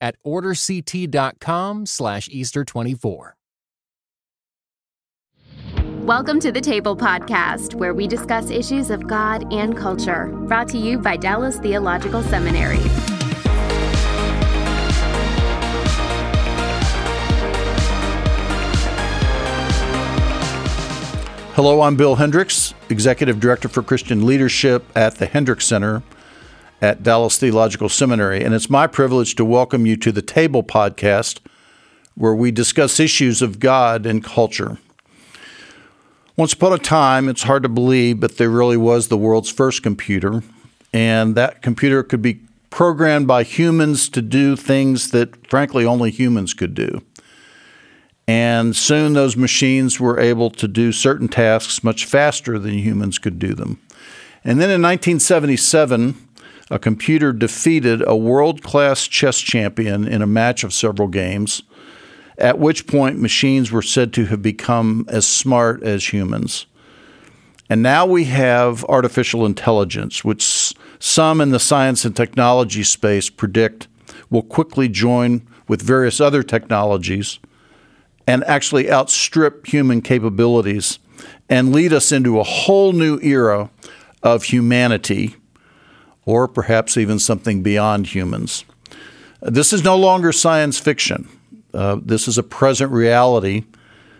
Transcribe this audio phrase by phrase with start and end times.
[0.00, 3.32] at orderct.com slash Easter24.
[6.02, 10.78] Welcome to the Table Podcast, where we discuss issues of God and culture, brought to
[10.78, 12.80] you by Dallas Theological Seminary.
[21.54, 26.02] Hello, I'm Bill Hendricks, Executive Director for Christian Leadership at the Hendricks Center
[26.80, 31.40] at Dallas Theological Seminary, and it's my privilege to welcome you to the Table podcast,
[32.14, 34.78] where we discuss issues of God and culture.
[36.36, 39.82] Once upon a time, it's hard to believe, but there really was the world's first
[39.82, 40.42] computer,
[40.92, 42.40] and that computer could be
[42.70, 47.02] programmed by humans to do things that, frankly, only humans could do.
[48.26, 53.38] And soon those machines were able to do certain tasks much faster than humans could
[53.38, 53.80] do them.
[54.44, 56.14] And then in 1977,
[56.70, 61.62] a computer defeated a world class chess champion in a match of several games,
[62.38, 66.66] at which point machines were said to have become as smart as humans.
[67.68, 73.88] And now we have artificial intelligence, which some in the science and technology space predict
[74.28, 77.38] will quickly join with various other technologies
[78.26, 80.98] and actually outstrip human capabilities
[81.48, 83.70] and lead us into a whole new era
[84.22, 85.36] of humanity
[86.24, 88.64] or perhaps even something beyond humans.
[89.40, 91.28] This is no longer science fiction.
[91.72, 93.64] Uh, this is a present reality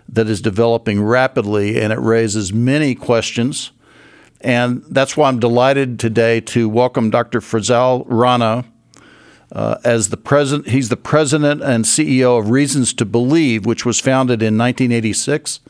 [0.09, 3.71] that is developing rapidly, and it raises many questions.
[4.41, 7.41] And that's why I'm delighted today to welcome Dr.
[7.41, 8.65] Fazale Rana
[9.53, 10.69] uh, as the president.
[10.69, 15.61] He's the president and CEO of Reasons to Believe, which was founded in 1986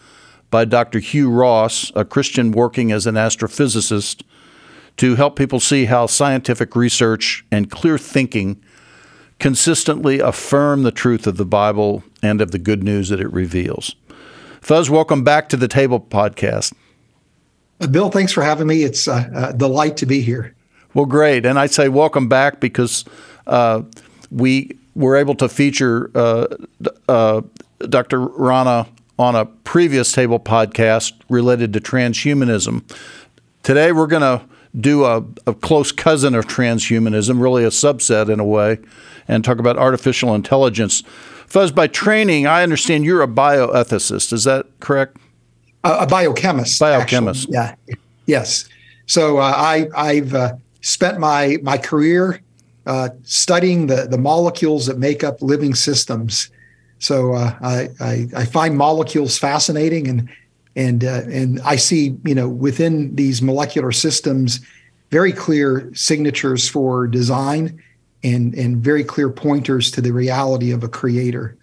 [0.51, 1.01] by Dr.
[1.01, 4.23] Hugh Ross, a Christian working as an astrophysicist
[4.97, 8.63] to help people see how scientific research and clear thinking
[9.39, 13.97] consistently affirm the truth of the Bible and of the good news that it reveals.
[14.61, 16.75] Fuz, welcome back to the Table Podcast.
[17.81, 18.83] Uh, Bill, thanks for having me.
[18.83, 20.55] It's uh, a delight to be here.
[20.93, 21.47] Well, great.
[21.47, 23.05] And I say welcome back because
[23.47, 23.83] uh,
[24.31, 26.47] we were able to feature uh,
[27.09, 27.41] uh
[27.89, 28.21] Dr.
[28.21, 28.87] Rana
[29.19, 32.83] on a previous Table podcast related to transhumanism.
[33.63, 34.45] Today, we're going to
[34.79, 38.79] do a, a, close cousin of transhumanism, really a subset in a way,
[39.27, 41.03] and talk about artificial intelligence.
[41.47, 44.33] Fuz, by training, I understand you're a bioethicist.
[44.33, 45.17] Is that correct?
[45.83, 46.79] Uh, a biochemist.
[46.79, 47.49] Biochemist.
[47.49, 47.55] Actually.
[47.89, 47.95] Yeah.
[48.27, 48.69] Yes.
[49.07, 52.41] So uh, I, I've uh, spent my my career
[52.87, 56.51] uh, studying the the molecules that make up living systems.
[56.99, 60.29] So uh, I, I, I find molecules fascinating, and
[60.77, 64.61] and uh, and I see you know within these molecular systems
[65.11, 67.83] very clear signatures for design
[68.23, 71.57] and and very clear pointers to the reality of a creator.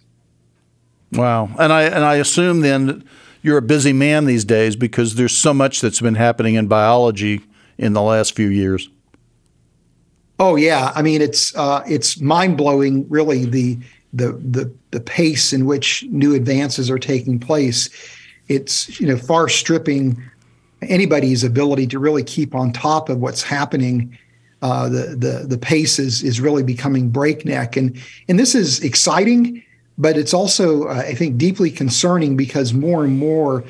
[1.12, 3.04] Wow, and I and I assume then
[3.42, 7.40] you're a busy man these days because there's so much that's been happening in biology
[7.78, 8.90] in the last few years.
[10.38, 13.78] Oh yeah, I mean it's uh, it's mind blowing, really the
[14.12, 17.88] the the the pace in which new advances are taking place
[18.48, 20.22] it's you know far stripping
[20.82, 24.16] anybody's ability to really keep on top of what's happening.
[24.60, 29.62] Uh, the the the pace is is really becoming breakneck, and and this is exciting,
[29.96, 33.64] but it's also uh, I think deeply concerning because more and more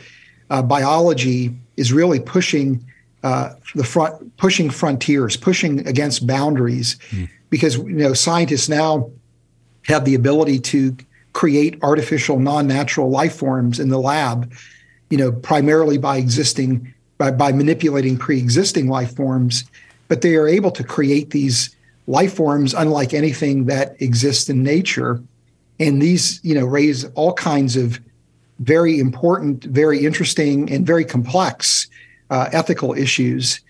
[0.50, 2.84] uh, biology is really pushing
[3.22, 7.28] uh, the front, pushing frontiers, pushing against boundaries, mm.
[7.50, 9.11] because you know scientists now
[9.84, 10.97] have the ability to
[11.38, 14.38] create artificial non-natural life forms in the lab
[15.11, 16.70] you know primarily by existing
[17.19, 19.64] by, by manipulating pre-existing life forms
[20.08, 21.76] but they are able to create these
[22.08, 25.23] life forms unlike anything that exists in nature.
[25.79, 28.00] And these you know raise all kinds of
[28.58, 31.87] very important very interesting and very complex
[32.31, 33.61] uh, ethical issues.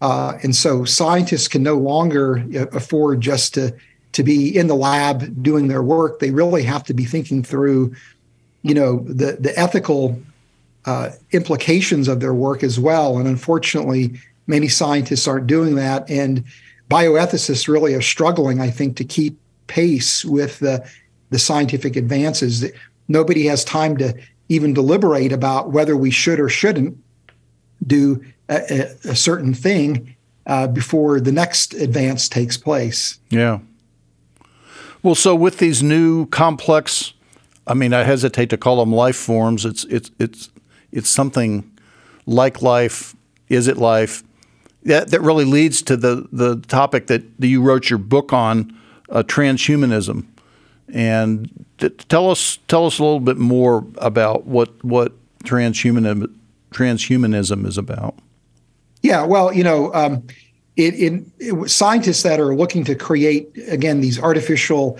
[0.00, 3.74] Uh, and so scientists can no longer uh, afford just to
[4.12, 7.94] to be in the lab doing their work, they really have to be thinking through,
[8.62, 10.20] you know, the the ethical
[10.84, 13.18] uh, implications of their work as well.
[13.18, 16.44] And unfortunately, many scientists aren't doing that, and
[16.90, 20.88] bioethicists really are struggling, I think, to keep pace with the
[21.30, 22.64] the scientific advances.
[23.08, 24.14] Nobody has time to
[24.48, 26.98] even deliberate about whether we should or shouldn't
[27.86, 30.14] do a, a certain thing
[30.46, 33.18] uh, before the next advance takes place.
[33.30, 33.60] Yeah.
[35.02, 37.12] Well, so with these new complex,
[37.66, 39.64] I mean, I hesitate to call them life forms.
[39.64, 40.50] It's it's it's
[40.92, 41.70] it's something
[42.26, 43.16] like life.
[43.48, 44.22] Is it life?
[44.84, 48.76] That that really leads to the the topic that, you wrote your book on,
[49.10, 50.26] uh, transhumanism,
[50.92, 51.64] and
[52.08, 55.12] tell us tell us a little bit more about what what
[55.44, 56.32] transhumanism
[56.72, 58.14] transhumanism is about.
[59.02, 60.24] Yeah, well, you know, um,
[60.76, 64.98] it, it, it, scientists that are looking to create again these artificial,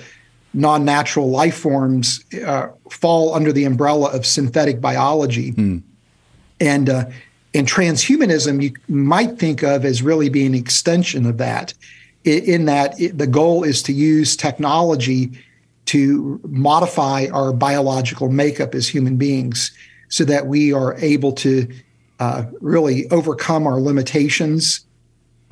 [0.55, 5.79] non-natural life forms uh, fall under the umbrella of synthetic biology, hmm.
[6.61, 7.05] and uh,
[7.55, 11.73] and transhumanism you might think of as really being an extension of that,
[12.25, 15.33] in, in that it, the goal is to use technology
[15.87, 19.73] to modify our biological makeup as human beings
[20.09, 21.67] so that we are able to
[22.21, 24.85] uh, really overcome our limitations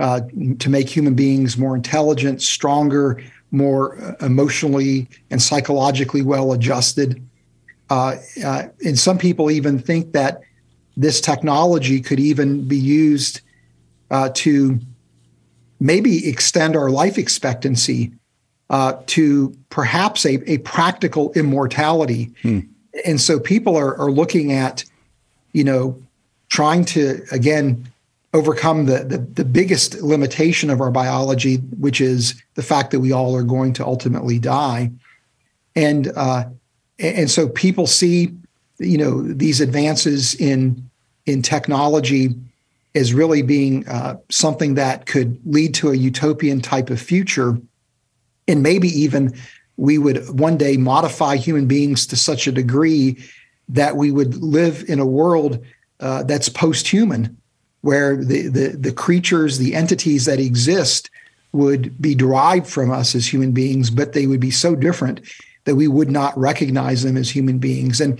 [0.01, 0.23] uh,
[0.59, 7.23] to make human beings more intelligent, stronger, more uh, emotionally and psychologically well adjusted.
[7.91, 10.41] Uh, uh, and some people even think that
[10.97, 13.43] this technology could even be used
[14.11, 14.79] uh, to
[15.81, 18.11] maybe extend our life expectancy
[19.07, 22.33] to perhaps a, a practical immortality.
[22.43, 22.61] Hmm.
[23.05, 24.85] And so people are, are looking at,
[25.53, 26.01] you know,
[26.49, 27.87] trying to again
[28.33, 33.13] overcome the, the, the biggest limitation of our biology, which is the fact that we
[33.13, 34.91] all are going to ultimately die,
[35.75, 36.45] and uh,
[36.99, 38.33] and so people see
[38.79, 40.89] you know these advances in
[41.27, 42.35] in technology
[42.95, 47.59] as really being uh, something that could lead to a utopian type of future,
[48.49, 49.35] and maybe even
[49.77, 53.17] we would one day modify human beings to such a degree
[53.69, 55.65] that we would live in a world
[56.01, 57.40] uh, that's post-human,
[57.83, 61.11] where the, the the creatures, the entities that exist,
[61.53, 65.21] would be derived from us as human beings, but they would be so different
[65.65, 68.01] that we would not recognize them as human beings.
[68.01, 68.19] And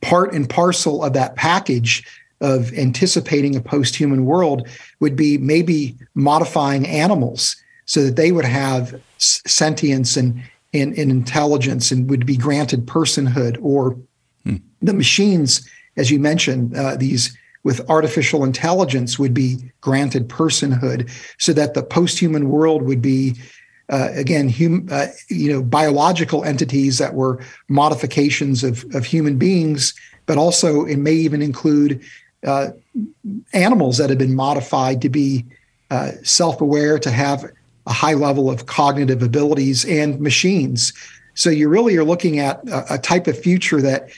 [0.00, 2.04] part and parcel of that package
[2.40, 4.66] of anticipating a post-human world
[4.98, 7.54] would be maybe modifying animals
[7.84, 10.42] so that they would have sentience and,
[10.72, 13.98] and, and intelligence and would be granted personhood or
[14.44, 14.56] hmm.
[14.80, 21.52] the machines as you mentioned, uh, these with artificial intelligence would be granted personhood, so
[21.52, 23.34] that the post-human world would be
[23.90, 29.94] uh, again, hum, uh, you know, biological entities that were modifications of, of human beings,
[30.26, 32.00] but also it may even include
[32.46, 32.68] uh,
[33.52, 35.44] animals that have been modified to be
[35.90, 37.44] uh, self-aware, to have
[37.86, 40.92] a high level of cognitive abilities, and machines.
[41.34, 44.10] So you really are looking at a, a type of future that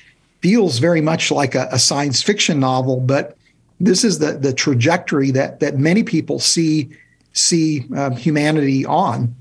[0.42, 3.36] feels very much like a, a science fiction novel, but
[3.80, 6.90] this is the the trajectory that that many people see
[7.32, 9.34] see um, humanity on.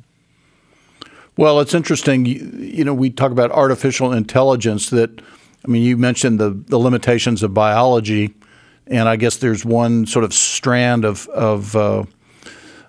[1.37, 2.25] Well, it's interesting.
[2.25, 4.89] You, you, know, we talk about artificial intelligence.
[4.89, 5.21] That
[5.65, 8.33] I mean, you mentioned the the limitations of biology,
[8.87, 12.03] and I guess there's one sort of strand of of uh,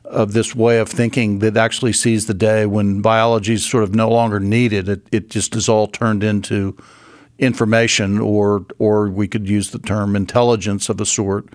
[0.05, 3.94] of this way of thinking that actually sees the day when biology is sort of
[3.94, 4.88] no longer needed.
[4.88, 6.76] It it just is all turned into
[7.42, 11.46] information, or or we could use the term intelligence of a sort,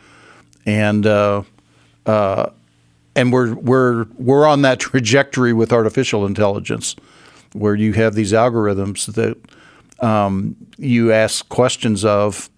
[0.65, 1.43] and uh,
[2.05, 2.49] uh,
[3.15, 6.95] and we're we're we're on that trajectory with artificial intelligence,
[7.53, 12.49] where you have these algorithms that um, you ask questions of,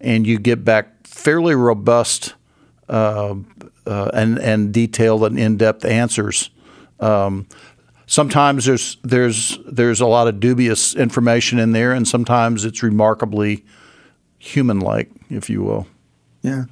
[0.00, 2.34] and you get back fairly robust
[2.88, 3.34] uh,
[3.86, 6.50] uh and and detailed and in depth answers.
[7.00, 7.46] Um,
[8.08, 13.64] sometimes there's there's there's a lot of dubious information in there, and sometimes it's remarkably
[14.38, 15.86] human-like, if you will.
[16.42, 16.64] Yeah.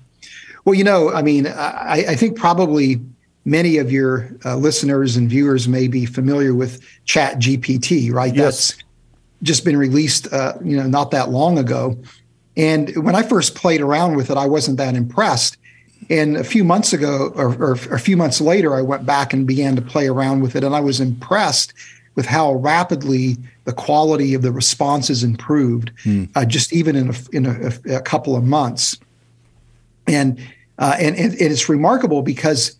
[0.64, 3.00] Well, you know, I mean, I, I think probably
[3.44, 8.34] many of your uh, listeners and viewers may be familiar with Chat GPT, right?
[8.34, 8.72] Yes.
[8.72, 8.84] That's
[9.42, 11.96] just been released, uh, you know, not that long ago.
[12.56, 15.58] And when I first played around with it, I wasn't that impressed.
[16.08, 19.46] And a few months ago, or, or, a few months later, I went back and
[19.46, 21.72] began to play around with it, and I was impressed
[22.14, 26.28] with how rapidly the quality of the responses improved, mm.
[26.34, 28.98] uh, just even in a, in a, a, couple of months.
[30.06, 30.40] And,
[30.78, 32.76] uh, and and it's remarkable because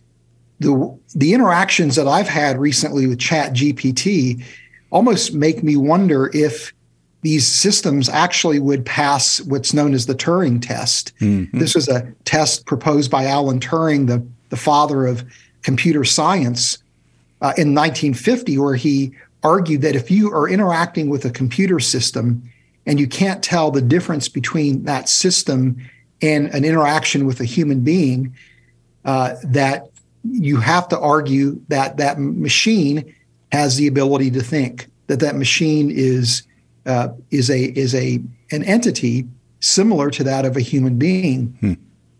[0.59, 4.43] the the interactions that I've had recently with Chat GPT
[4.91, 6.73] almost make me wonder if
[7.21, 11.13] these systems actually would pass what's known as the Turing test.
[11.19, 11.57] Mm-hmm.
[11.57, 15.25] This was a test proposed by Alan Turing, the, the father of
[15.63, 16.77] computer science,
[17.41, 19.11] uh, in 1950, where he
[19.43, 22.41] argued that if you are interacting with a computer system
[22.85, 25.77] and you can't tell the difference between that system
[26.21, 28.35] and an interaction with a human being,
[29.05, 29.89] uh, that
[30.23, 33.13] you have to argue that that machine
[33.51, 36.43] has the ability to think, that that machine is
[36.87, 38.19] uh, is a is a
[38.51, 39.27] an entity
[39.59, 41.55] similar to that of a human being.
[41.59, 41.73] Hmm.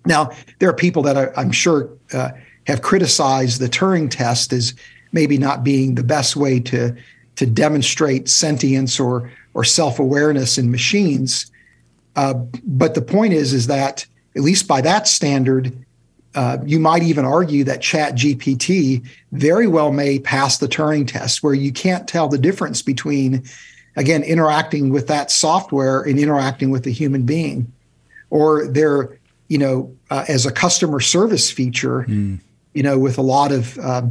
[0.05, 2.31] Now, there are people that are, I'm sure uh,
[2.65, 4.74] have criticized the Turing test as
[5.12, 6.95] maybe not being the best way to
[7.36, 11.51] to demonstrate sentience or or self awareness in machines.
[12.15, 12.33] Uh,
[12.63, 14.05] but the point is, is that
[14.36, 15.86] at least by that standard,
[16.36, 21.41] uh, you might even argue that Chat GPT very well may pass the Turing test,
[21.41, 23.43] where you can't tell the difference between,
[23.98, 27.72] again, interacting with that software and interacting with a human being,
[28.30, 32.39] or there, you know, uh, as a customer service feature, mm.
[32.74, 34.04] you know, with a lot of uh,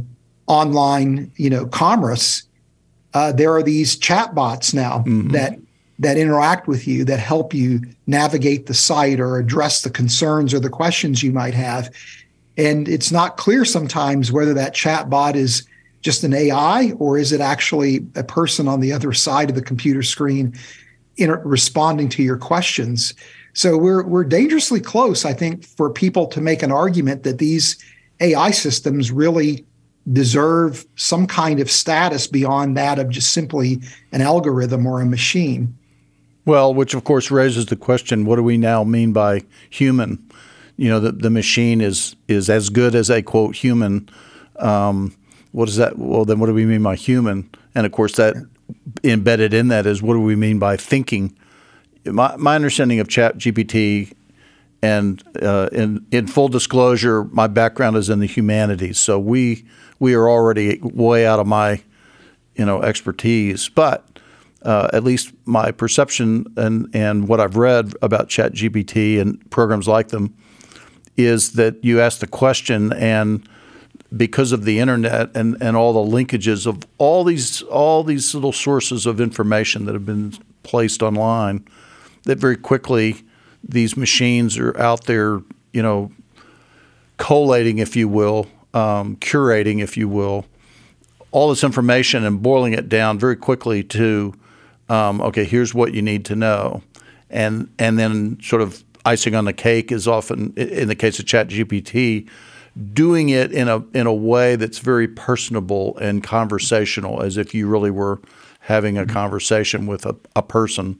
[0.45, 2.43] online, you know, commerce,
[3.13, 5.29] uh, there are these chatbots now mm-hmm.
[5.29, 5.57] that
[5.99, 10.59] that interact with you that help you navigate the site or address the concerns or
[10.59, 11.89] the questions you might have.
[12.55, 15.67] And it's not clear sometimes whether that chatbot is
[16.07, 19.61] just an AI or is it actually a person on the other side of the
[19.61, 20.53] computer screen
[21.19, 23.13] responding to your questions.
[23.51, 27.75] So we're we're dangerously close, I think, for people to make an argument that these
[28.21, 29.65] AI systems really
[30.13, 33.81] deserve some kind of status beyond that of just simply
[34.13, 35.77] an algorithm or a machine.
[36.45, 40.25] Well, which of course raises the question: What do we now mean by human?
[40.77, 44.07] You know, the the machine is is as good as a quote human.
[44.57, 45.13] Um,
[45.57, 45.97] what is that?
[45.97, 47.49] Well, then what do we mean by human?
[47.73, 48.35] And of course, that
[49.03, 51.35] embedded in that is what do we mean by thinking?
[52.05, 54.13] My my understanding of Chat GPT
[54.83, 59.65] and uh, in in full disclosure, my background is in the humanities, so we
[59.97, 61.81] we are already way out of my
[62.55, 63.67] you know expertise.
[63.67, 64.19] But
[64.61, 70.09] uh, at least my perception and, and what I've read about ChatGPT and programs like
[70.09, 70.35] them
[71.15, 73.47] is that you ask the question and
[74.15, 78.53] because of the internet and, and all the linkages of all these all these little
[78.53, 80.33] sources of information that have been
[80.63, 81.65] placed online,
[82.23, 83.23] that very quickly
[83.63, 85.41] these machines are out there,
[85.73, 86.11] you know,
[87.17, 90.45] collating, if you will, um, curating, if you will,
[91.31, 94.33] all this information and boiling it down very quickly to
[94.89, 96.81] um, okay, here's what you need to know,
[97.29, 101.25] and and then sort of icing on the cake is often in the case of
[101.25, 102.29] ChatGPT,
[102.93, 107.67] doing it in a in a way that's very personable and conversational, as if you
[107.67, 108.19] really were
[108.61, 110.99] having a conversation with a, a person,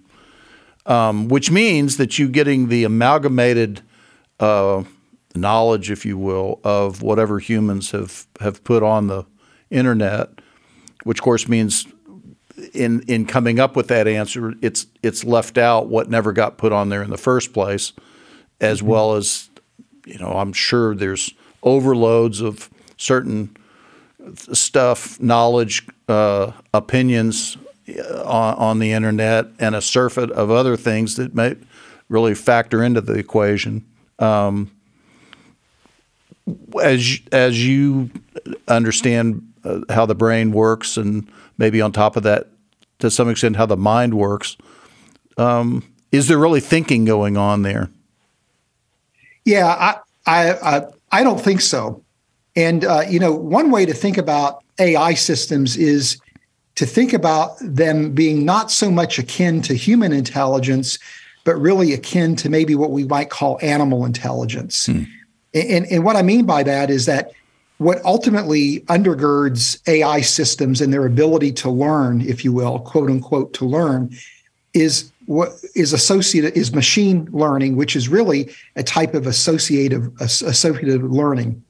[0.86, 3.82] um, which means that you're getting the amalgamated
[4.40, 4.84] uh,
[5.36, 9.26] knowledge, if you will, of whatever humans have have put on the
[9.70, 10.30] internet,
[11.04, 11.86] which of course means
[12.74, 16.72] in in coming up with that answer, it's it's left out what never got put
[16.72, 17.94] on there in the first place,
[18.60, 18.88] as mm-hmm.
[18.88, 19.50] well as
[20.08, 23.56] you know, I'm sure there's overloads of certain
[24.54, 27.58] stuff, knowledge, uh, opinions
[27.90, 31.56] uh, on, on the internet, and a surfeit of other things that may
[32.10, 33.86] really factor into the equation.
[34.20, 34.72] Um,
[36.82, 38.10] as as you
[38.68, 42.48] understand uh, how the brain works and maybe on top of that,
[43.00, 44.58] to some extent, how the mind works.
[45.38, 47.90] Um, is there really thinking going on there?
[49.44, 52.04] Yeah, I I I, I don't think so.
[52.56, 56.20] And uh, you know, one way to think about AI systems is
[56.76, 61.00] to think about them being not so much akin to human intelligence,
[61.44, 64.86] but really akin to maybe what we might call animal intelligence.
[64.86, 65.04] Hmm.
[65.54, 67.32] And, and what I mean by that is that
[67.78, 73.54] what ultimately undergirds AI systems and their ability to learn, if you will, quote unquote,
[73.54, 74.12] to learn,
[74.74, 81.04] is what is associated is machine learning, which is really a type of associative associative
[81.04, 81.64] learning.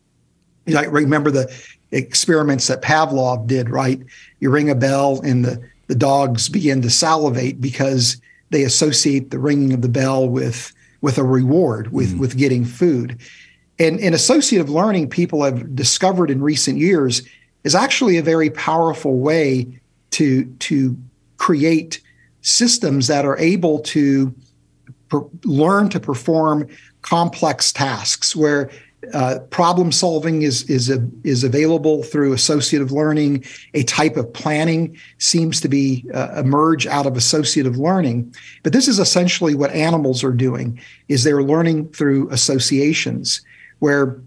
[0.65, 1.53] You remember the
[1.91, 3.99] experiments that Pavlov did, right?
[4.39, 8.21] You ring a bell and the, the dogs begin to salivate because
[8.51, 12.19] they associate the ringing of the bell with with a reward, with mm.
[12.19, 13.19] with getting food.
[13.79, 17.21] And, and associative learning, people have discovered in recent years,
[17.63, 19.67] is actually a very powerful way
[20.11, 20.97] to, to
[21.37, 22.01] create
[22.47, 24.33] systems that are able to
[25.09, 26.67] per- learn to perform
[27.01, 28.69] complex tasks where
[29.13, 33.43] uh, problem solving is is a, is available through associative learning.
[33.73, 38.33] A type of planning seems to be uh, emerge out of associative learning.
[38.63, 43.41] But this is essentially what animals are doing: is they're learning through associations
[43.79, 44.19] where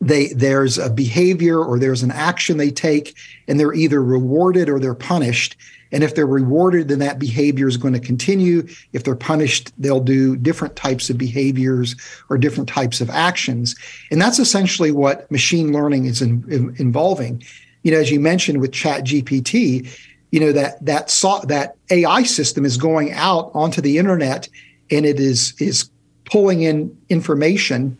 [0.00, 3.16] they there's a behavior or there's an action they take
[3.48, 5.56] and they're either rewarded or they're punished
[5.92, 8.66] and if they're rewarded then that behavior is going to continue.
[8.92, 11.96] If they're punished they'll do different types of behaviors
[12.28, 13.74] or different types of actions.
[14.10, 17.42] And that's essentially what machine learning is in, in, involving.
[17.82, 19.88] You know as you mentioned with chat gpt
[20.30, 24.48] you know that that saw that ai system is going out onto the internet
[24.90, 25.88] and it is is
[26.24, 27.96] pulling in information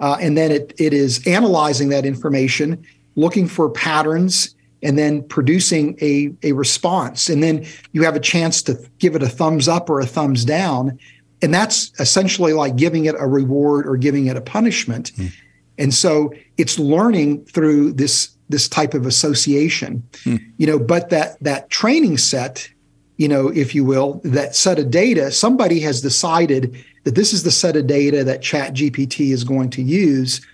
[0.00, 2.84] uh, and then it, it is analyzing that information,
[3.16, 4.53] looking for patterns,
[4.84, 7.28] and then producing a, a response.
[7.30, 10.44] And then you have a chance to give it a thumbs up or a thumbs
[10.44, 10.98] down.
[11.42, 15.12] And that's essentially like giving it a reward or giving it a punishment.
[15.16, 15.32] Mm.
[15.78, 20.06] And so it's learning through this this type of association.
[20.24, 20.52] Mm.
[20.58, 22.68] You know, but that that training set,
[23.16, 27.42] you know, if you will, that set of data, somebody has decided that this is
[27.42, 30.46] the set of data that Chat GPT is going to use,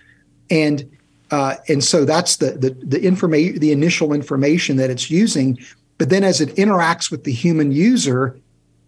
[0.49, 0.89] and
[1.31, 5.57] uh, and so that's the the the information, the initial information that it's using.
[5.97, 8.37] But then as it interacts with the human user,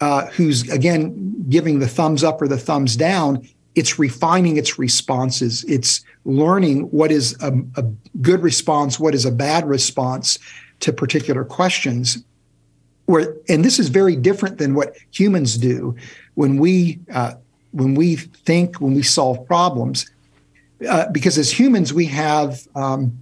[0.02, 5.64] uh, who's again giving the thumbs up or the thumbs down, it's refining its responses.
[5.66, 7.84] It's learning what is a, a
[8.22, 10.38] good response, what is a bad response
[10.82, 12.24] to particular questions.
[13.06, 15.96] Where and this is very different than what humans do
[16.36, 17.36] when we uh,
[17.72, 20.10] when we think, when we solve problems,
[20.88, 23.18] uh, because as humans, we have um,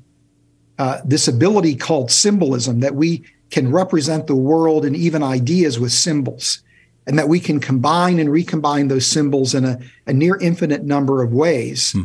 [0.77, 5.91] uh, this ability called symbolism that we can represent the world and even ideas with
[5.91, 6.61] symbols,
[7.05, 11.21] and that we can combine and recombine those symbols in a, a near infinite number
[11.21, 12.03] of ways hmm.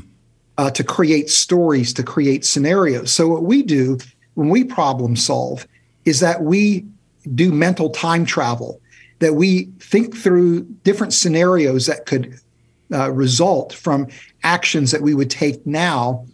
[0.59, 3.13] uh, to create stories, to create scenarios.
[3.13, 3.99] So, what we do
[4.35, 5.67] when we problem solve
[6.05, 6.87] is that we
[7.35, 8.81] do mental time travel
[9.19, 12.39] that we think through different scenarios that could
[12.93, 14.07] uh, result from
[14.47, 16.25] actions that we would take now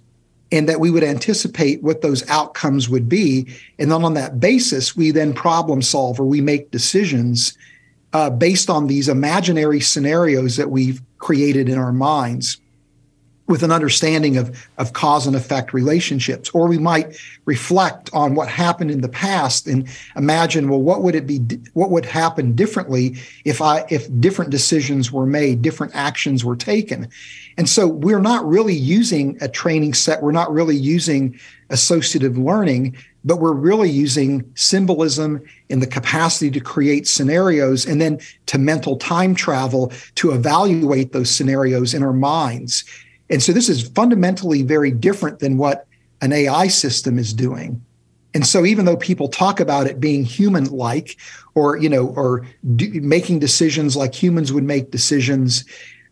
[0.52, 3.49] and that we would anticipate what those outcomes would be.
[3.78, 7.57] And then on that basis, we then problem solve or we make decisions
[8.12, 12.59] uh, based on these imaginary scenarios that we've created in our minds
[13.48, 16.50] with an understanding of, of cause and effect relationships.
[16.50, 21.14] Or we might reflect on what happened in the past and imagine, well, what would
[21.14, 21.40] it be,
[21.74, 27.09] what would happen differently if I, if different decisions were made, different actions were taken.
[27.59, 30.22] And so we're not really using a training set.
[30.22, 36.61] We're not really using associative learning, but we're really using symbolism and the capacity to
[36.61, 42.85] create scenarios and then to mental time travel to evaluate those scenarios in our minds
[43.33, 45.87] and so this is fundamentally very different than what
[46.21, 47.83] an AI system is doing.
[48.35, 51.16] And so even though people talk about it being human like
[51.55, 55.64] or you know or do, making decisions like humans would make decisions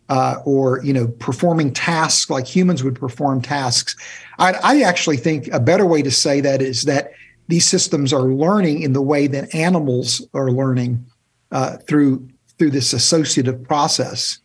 [0.08, 3.96] uh, or you know performing tasks like humans would perform tasks
[4.38, 7.12] I, I actually think a better way to say that is that
[7.48, 11.06] these systems are learning in the way that animals are learning
[11.52, 12.28] uh, through
[12.58, 14.40] through this associative process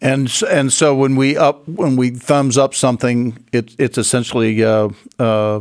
[0.00, 4.88] and and so when we up when we thumbs up something, it, it's essentially uh,
[5.18, 5.60] uh,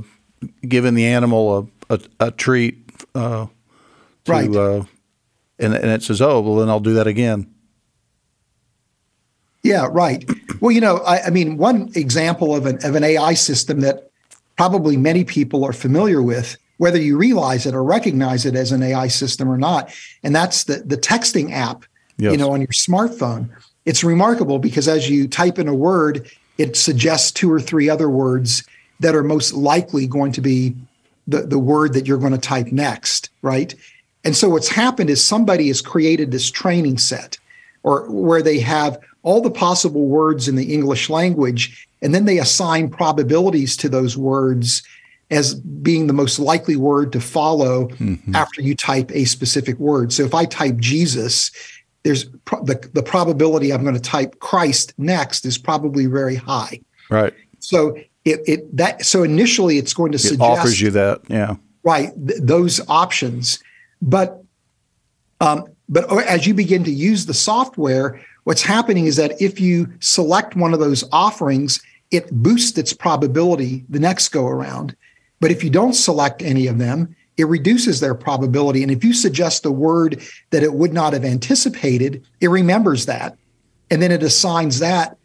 [0.67, 2.78] giving the animal a, a, a treat,
[3.15, 3.47] uh,
[4.25, 4.56] to, right?
[4.56, 4.84] Uh,
[5.60, 7.54] and and it says, "Oh, well, then I'll do that again."
[9.62, 10.23] Yeah, right.
[10.62, 14.10] Well, you know, I, I mean, one example of an of an AI system that
[14.58, 18.84] probably many people are familiar with, whether you realize it or recognize it as an
[18.84, 21.84] AI system or not, and that's the the texting app.
[22.15, 22.34] Yes.
[22.34, 23.49] You know, on your smartphone
[23.86, 28.10] it's remarkable because as you type in a word, it suggests two or three other
[28.10, 28.63] words
[29.00, 30.76] that are most likely going to be
[31.28, 33.74] the, the word that you're going to type next, right?
[34.24, 37.38] And so what's happened is somebody has created this training set
[37.84, 42.39] or where they have all the possible words in the English language, and then they
[42.39, 44.84] assign probabilities to those words
[45.32, 48.36] as being the most likely word to follow mm-hmm.
[48.36, 50.12] after you type a specific word.
[50.12, 51.52] So if I type Jesus,
[52.04, 56.82] there's pro- the, the probability I'm going to type Christ next is probably very high.
[57.10, 57.34] Right.
[57.60, 61.56] So it, it that so initially it's going to it suggest offers you that yeah
[61.84, 63.60] right th- those options,
[64.02, 64.44] but
[65.42, 69.92] um, but as you begin to use the software, what's happening is that if you
[70.00, 71.82] select one of those offerings,
[72.12, 74.96] it boosts its probability the next go around.
[75.40, 78.84] But if you don't select any of them, it reduces their probability.
[78.84, 83.38] And if you suggest a word that it would not have anticipated, it remembers that.
[83.89, 85.17] And then it assigns that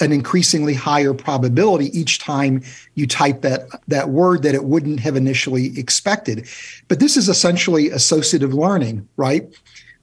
[0.00, 2.62] an increasingly higher probability each time
[2.94, 6.48] you type that that word that it wouldn't have initially expected.
[6.88, 9.46] But this is essentially associative learning, right?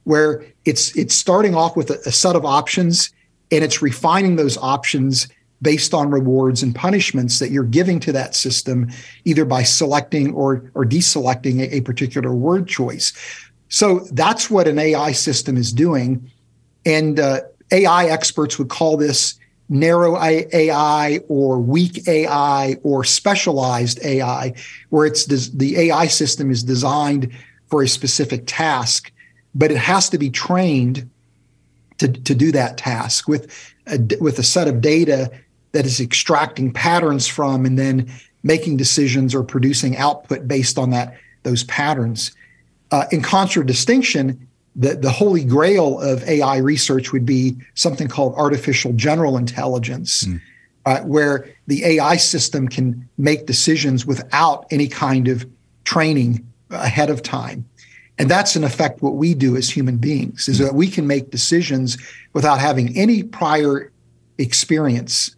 [0.03, 3.11] Where it's it's starting off with a, a set of options
[3.51, 5.27] and it's refining those options
[5.61, 8.89] based on rewards and punishments that you're giving to that system,
[9.23, 13.13] either by selecting or, or deselecting a, a particular word choice.
[13.69, 16.29] So that's what an AI system is doing.
[16.85, 17.41] And uh,
[17.71, 19.39] AI experts would call this
[19.69, 24.53] narrow AI or weak AI or specialized AI,
[24.89, 27.31] where it's des- the AI system is designed
[27.67, 29.11] for a specific task,
[29.55, 31.09] but it has to be trained
[31.97, 35.31] to, to do that task with a, with a set of data
[35.75, 38.09] that is extracting patterns from and then
[38.43, 42.33] making decisions or producing output based on that those patterns.
[42.91, 48.93] Uh, in contradistinction, the, the holy grail of AI research would be something called artificial
[48.93, 50.39] general intelligence, mm.
[50.85, 55.45] uh, where the AI system can make decisions without any kind of
[55.83, 57.65] training ahead of time.
[58.17, 60.63] And that's in effect what we do as human beings is mm.
[60.63, 61.97] that we can make decisions
[62.31, 63.91] without having any prior
[64.37, 65.34] experience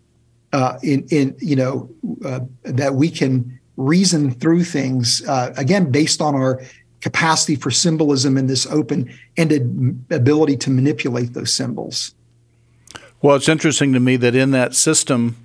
[0.54, 1.90] uh, in, in, you know,
[2.26, 6.62] uh, that we can reason through things, uh, again, based on our
[7.02, 12.16] capacity for symbolism and this open-ended ability to manipulate those symbols.
[13.22, 15.36] Well, it's interesting to me that in that system,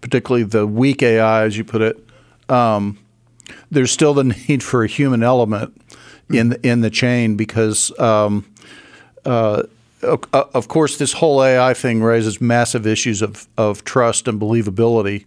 [0.00, 1.98] particularly the weak AI, as you put it,
[2.48, 2.98] um,
[3.70, 5.80] there's still the need for a human element
[6.28, 8.44] in the, in the chain because, um,
[9.24, 9.62] uh,
[10.02, 15.24] of course, this whole AI thing raises massive issues of of trust and believability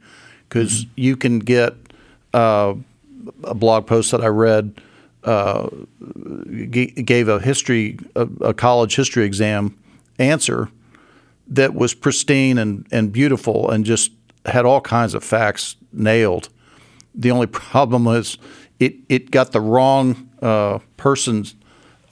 [0.47, 0.91] because mm-hmm.
[0.95, 1.73] you can get
[2.34, 2.73] uh,
[3.43, 4.82] a blog post that I read
[5.23, 5.69] uh,
[6.69, 9.77] g- gave a history, a, a, college history exam
[10.17, 10.69] answer
[11.47, 14.12] that was pristine and, and beautiful and just
[14.45, 16.49] had all kinds of facts nailed.
[17.13, 18.38] The only problem was
[18.79, 21.45] it, it got the wrong uh, person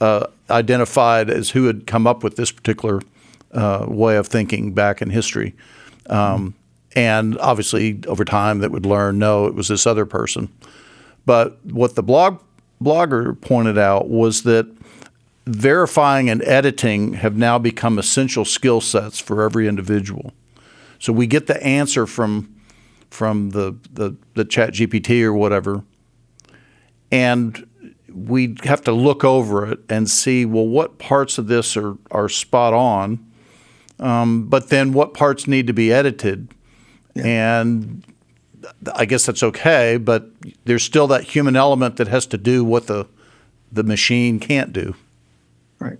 [0.00, 3.00] uh, identified as who had come up with this particular
[3.52, 5.54] uh, way of thinking back in history.
[6.08, 6.54] Um,
[6.94, 10.48] and obviously, over time, that would learn no, it was this other person.
[11.26, 12.40] But what the blog
[12.82, 14.66] blogger pointed out was that
[15.46, 20.32] verifying and editing have now become essential skill sets for every individual.
[20.98, 22.54] So we get the answer from
[23.10, 25.84] from the the, the chat GPT or whatever,
[27.10, 27.67] and
[28.12, 32.28] we have to look over it and see well what parts of this are are
[32.28, 33.24] spot on,
[33.98, 36.48] um, but then what parts need to be edited,
[37.14, 37.24] yeah.
[37.24, 38.04] and
[38.94, 40.30] I guess that's okay, but
[40.64, 43.06] there's still that human element that has to do what the
[43.70, 44.94] the machine can't do.
[45.78, 45.98] Right.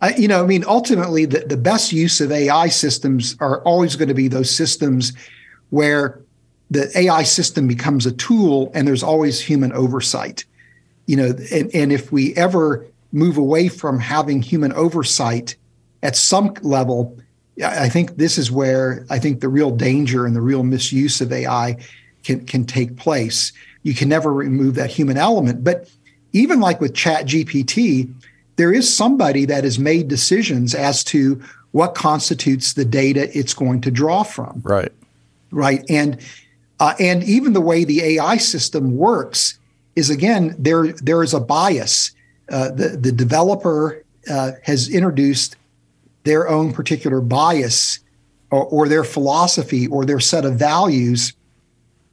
[0.00, 3.94] I, you know, I mean, ultimately, the, the best use of AI systems are always
[3.94, 5.12] going to be those systems
[5.70, 6.20] where
[6.72, 10.44] the AI system becomes a tool and there's always human oversight.
[11.12, 15.56] You know, and, and if we ever move away from having human oversight
[16.02, 17.18] at some level,
[17.62, 21.30] I think this is where I think the real danger and the real misuse of
[21.30, 21.76] AI
[22.24, 23.52] can can take place.
[23.82, 25.90] You can never remove that human element, but
[26.32, 28.10] even like with Chat GPT,
[28.56, 33.82] there is somebody that has made decisions as to what constitutes the data it's going
[33.82, 34.62] to draw from.
[34.64, 34.92] Right.
[35.50, 35.84] Right.
[35.90, 36.18] And
[36.80, 39.58] uh, and even the way the AI system works
[39.96, 42.12] is again there there is a bias.
[42.50, 45.56] Uh, the the developer uh, has introduced
[46.24, 48.00] their own particular bias
[48.50, 51.32] or, or their philosophy or their set of values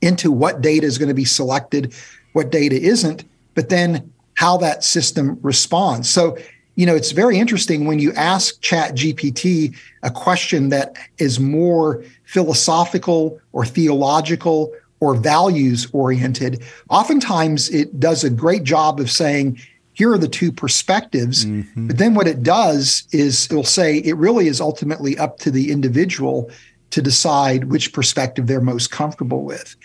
[0.02, 1.94] into what data is going to be selected,
[2.34, 6.10] what data isn't, but then how that system responds.
[6.10, 6.38] So,
[6.76, 12.04] you know, it's very interesting when you ask Chat GPT a question that is more
[12.24, 16.63] philosophical or theological or values oriented.
[16.89, 19.59] Oftentimes, it does a great job of saying,
[19.93, 21.45] here are the two perspectives.
[21.45, 21.88] Mm-hmm.
[21.88, 25.71] But then what it does is it'll say it really is ultimately up to the
[25.71, 26.49] individual
[26.91, 29.75] to decide which perspective they're most comfortable with.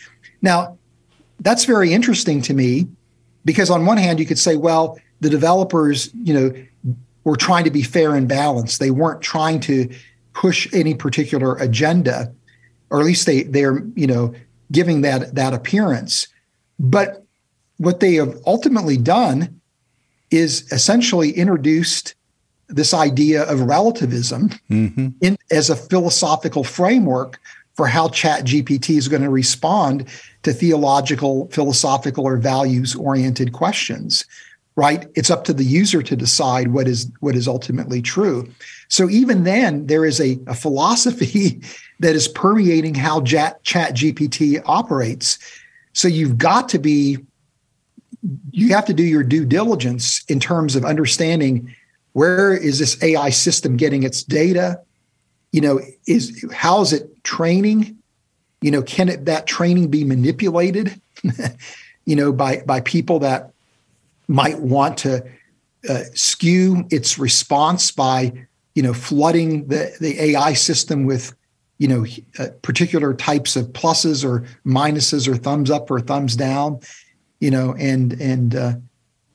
[0.41, 0.79] Now,
[1.41, 2.87] that's very interesting to me
[3.45, 7.71] because on one hand you could say, well, the developers, you know, were trying to
[7.71, 8.81] be fair and balanced.
[8.81, 9.91] They weren't trying to
[10.33, 12.33] push any particular agenda,
[12.91, 14.35] or at least they they're, you know,
[14.75, 16.29] giving that that appearance.
[16.79, 17.25] But
[17.79, 19.61] what they have ultimately done
[20.31, 22.15] is essentially introduced
[22.69, 25.09] this idea of relativism mm-hmm.
[25.21, 27.39] in, as a philosophical framework
[27.75, 30.09] for how chat gpt is going to respond
[30.43, 34.25] to theological philosophical or values oriented questions
[34.77, 38.49] right it's up to the user to decide what is what is ultimately true
[38.89, 41.61] so even then there is a, a philosophy
[42.05, 45.39] that is permeating how chat, gpt operates
[45.93, 47.19] so you've got to be
[48.53, 51.75] you have to do your due diligence in terms of understanding
[52.13, 54.81] where is this AI system getting its data?
[55.55, 57.97] you know, is how is it training?
[58.61, 61.01] You know, can it that training be manipulated?
[62.07, 63.53] you know, by by people that
[64.27, 65.25] might want to
[65.89, 68.33] uh, skew its response by
[68.75, 71.37] you know flooding the the AI system with
[71.79, 72.07] you know
[72.39, 76.79] uh, particular types of pluses or minuses or thumbs up or thumbs down
[77.41, 78.75] you know and and uh,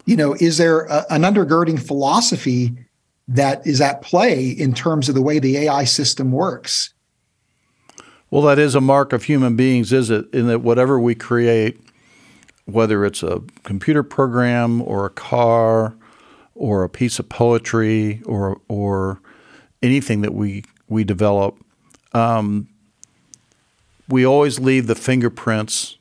[0.06, 2.76] you know is there a, an undergirding philosophy
[3.28, 6.94] that is at play in terms of the way the AI system works?
[8.32, 10.26] Well that is a mark of human beings is it?
[10.34, 11.80] In that whatever we create
[12.66, 15.96] whether it's a computer program or a car
[16.56, 19.22] or a piece of poetry or or
[19.82, 21.58] anything that we we develop,
[22.14, 22.68] um,
[24.08, 25.98] we always leave the fingerprints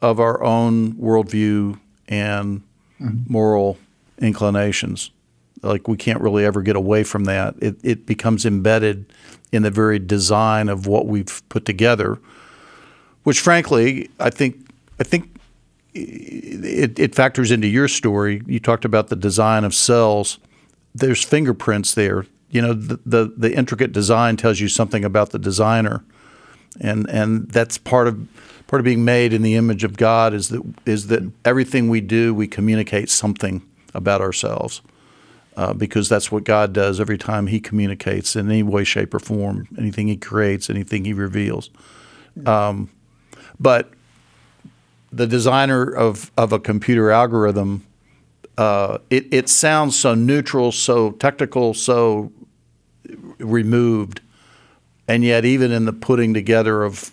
[0.00, 2.62] of our own worldview and
[3.00, 3.32] mm-hmm.
[3.32, 3.78] moral
[4.18, 5.10] inclinations.
[5.62, 7.54] Like we can't really ever get away from that.
[7.60, 9.12] It, it becomes embedded
[9.52, 12.18] in the very design of what we've put together,
[13.22, 14.56] which, frankly, I think
[14.98, 15.36] I think
[15.94, 18.42] it, it factors into your story.
[18.46, 20.38] You talked about the design of cells.
[20.94, 22.26] There's fingerprints there.
[22.52, 26.04] You know, the, the, the intricate design tells you something about the designer,
[26.80, 28.28] and and that's part of
[28.66, 32.00] part of being made in the image of God is that is that everything we
[32.00, 33.62] do we communicate something
[33.94, 34.82] about ourselves.
[35.54, 39.18] Uh, because that's what God does every time He communicates in any way, shape, or
[39.18, 39.68] form.
[39.76, 41.68] Anything He creates, anything He reveals.
[42.46, 42.90] Um,
[43.60, 43.92] but
[45.12, 47.86] the designer of, of a computer algorithm,
[48.56, 52.32] uh, it, it sounds so neutral, so technical, so
[53.38, 54.20] removed,
[55.08, 57.12] and yet even in the putting together of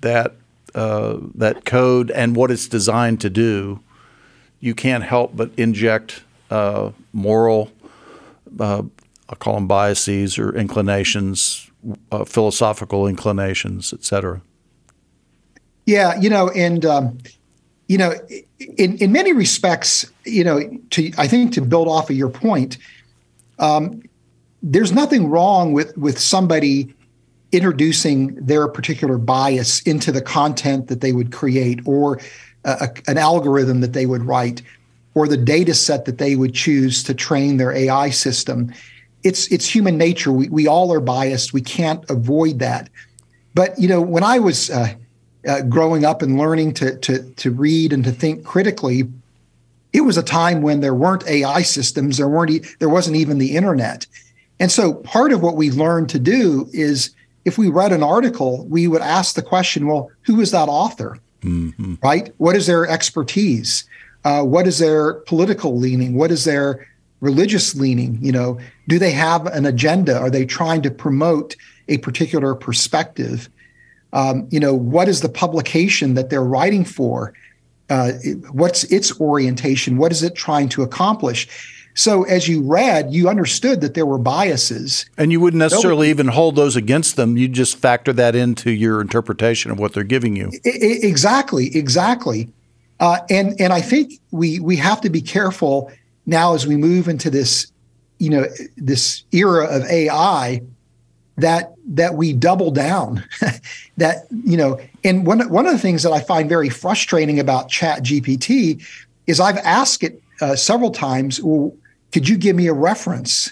[0.00, 0.34] that
[0.74, 3.80] uh, that code and what it's designed to do,
[4.60, 7.70] you can't help but inject uh, moral,
[8.58, 8.82] uh,
[9.28, 11.70] I'll call them biases or inclinations,
[12.12, 14.40] uh, philosophical inclinations, et cetera.
[15.86, 17.18] Yeah, you know, and um,
[17.88, 18.12] you know,
[18.76, 20.60] in in many respects, you know,
[20.90, 22.78] to I think to build off of your point,
[23.58, 24.02] um,
[24.62, 26.94] there's nothing wrong with with somebody
[27.52, 32.20] introducing their particular bias into the content that they would create, or
[32.64, 34.62] a, an algorithm that they would write,
[35.14, 38.72] or the data set that they would choose to train their AI system.
[39.22, 40.32] It's it's human nature.
[40.32, 41.52] We we all are biased.
[41.52, 42.90] We can't avoid that.
[43.54, 44.94] But you know, when I was uh,
[45.46, 49.04] uh, growing up and learning to, to, to read and to think critically,
[49.92, 53.56] it was a time when there weren't AI systems, there weren't, there wasn't even the
[53.56, 54.06] internet.
[54.60, 57.10] And so part of what we learned to do is
[57.44, 61.18] if we read an article, we would ask the question, well, who is that author?
[61.42, 61.94] Mm-hmm.
[62.02, 62.32] Right?
[62.38, 63.84] What is their expertise?
[64.24, 66.14] Uh, what is their political leaning?
[66.14, 66.88] What is their
[67.20, 68.18] religious leaning?
[68.20, 70.18] You know, do they have an agenda?
[70.18, 71.54] Are they trying to promote
[71.88, 73.48] a particular perspective?
[74.12, 77.34] um, you know, what is the publication that they're writing for?
[77.90, 78.12] Uh,
[78.50, 79.96] what's its orientation?
[79.96, 81.77] What is it trying to accomplish?
[81.98, 85.04] So as you read, you understood that there were biases.
[85.18, 87.36] And you wouldn't necessarily Nobody, even hold those against them.
[87.36, 90.52] You just factor that into your interpretation of what they're giving you.
[90.64, 92.50] Exactly, exactly.
[93.00, 95.90] Uh, and and I think we we have to be careful
[96.24, 97.66] now as we move into this,
[98.18, 100.62] you know, this era of AI
[101.36, 103.24] that that we double down
[103.96, 107.68] that you know and one one of the things that i find very frustrating about
[107.68, 108.84] chat gpt
[109.28, 111.72] is i've asked it uh, several times well
[112.12, 113.50] could you give me a reference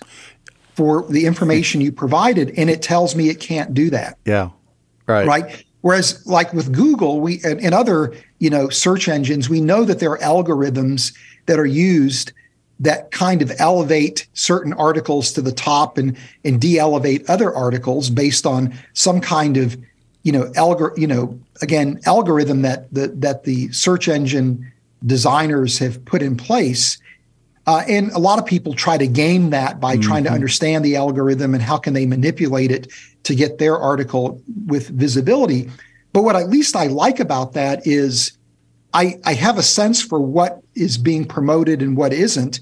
[0.74, 2.50] for the information you provided?
[2.58, 4.18] And it tells me it can't do that.
[4.24, 4.50] Yeah
[5.06, 5.26] right.
[5.26, 5.64] Right?
[5.80, 10.00] Whereas like with google we and, and other you know search engines we know that
[10.00, 11.14] there are algorithms
[11.46, 12.32] that are used
[12.80, 18.46] that kind of elevate certain articles to the top and and de-elevate other articles based
[18.46, 19.76] on some kind of
[20.24, 24.72] you know algor you know again algorithm that the that the search engine
[25.04, 26.98] designers have put in place
[27.66, 30.02] uh, and a lot of people try to game that by mm-hmm.
[30.02, 32.92] trying to understand the algorithm and how can they manipulate it
[33.24, 35.70] to get their article with visibility
[36.12, 38.36] but what at least i like about that is
[38.96, 42.60] I, I have a sense for what is being promoted and what isn't.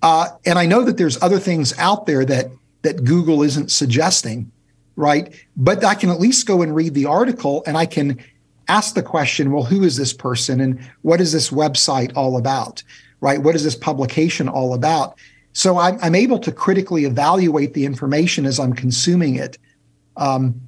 [0.00, 2.46] Uh, and I know that there's other things out there that
[2.82, 4.52] that Google isn't suggesting,
[4.94, 5.34] right?
[5.56, 8.22] But I can at least go and read the article and I can
[8.68, 12.84] ask the question, well, who is this person and what is this website all about,
[13.26, 13.42] right?
[13.42, 15.18] What is this publication all about?
[15.52, 19.58] So I'm, I'm able to critically evaluate the information as I'm consuming it.
[20.16, 20.60] Um,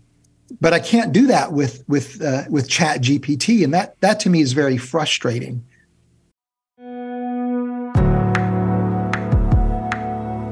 [0.61, 4.31] but I can't do that with with uh, with Chat GPT, and that that to
[4.31, 5.65] me is very frustrating.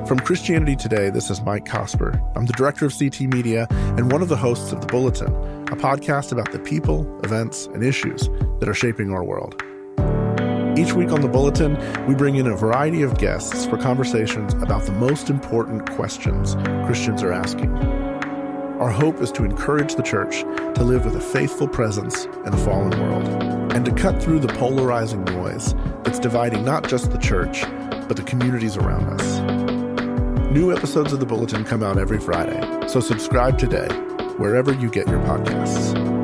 [0.07, 2.15] From Christianity Today, this is Mike Cosper.
[2.37, 5.33] I'm the director of CT Media and one of the hosts of The Bulletin,
[5.73, 8.29] a podcast about the people, events, and issues
[8.61, 9.61] that are shaping our world.
[10.77, 14.83] Each week on The Bulletin, we bring in a variety of guests for conversations about
[14.85, 17.75] the most important questions Christians are asking.
[18.79, 20.43] Our hope is to encourage the church
[20.75, 24.49] to live with a faithful presence in a fallen world and to cut through the
[24.49, 27.63] polarizing noise that's dividing not just the church,
[28.07, 30.53] but the communities around us.
[30.53, 33.89] New episodes of The Bulletin come out every Friday, so subscribe today,
[34.37, 36.16] wherever you get your podcasts.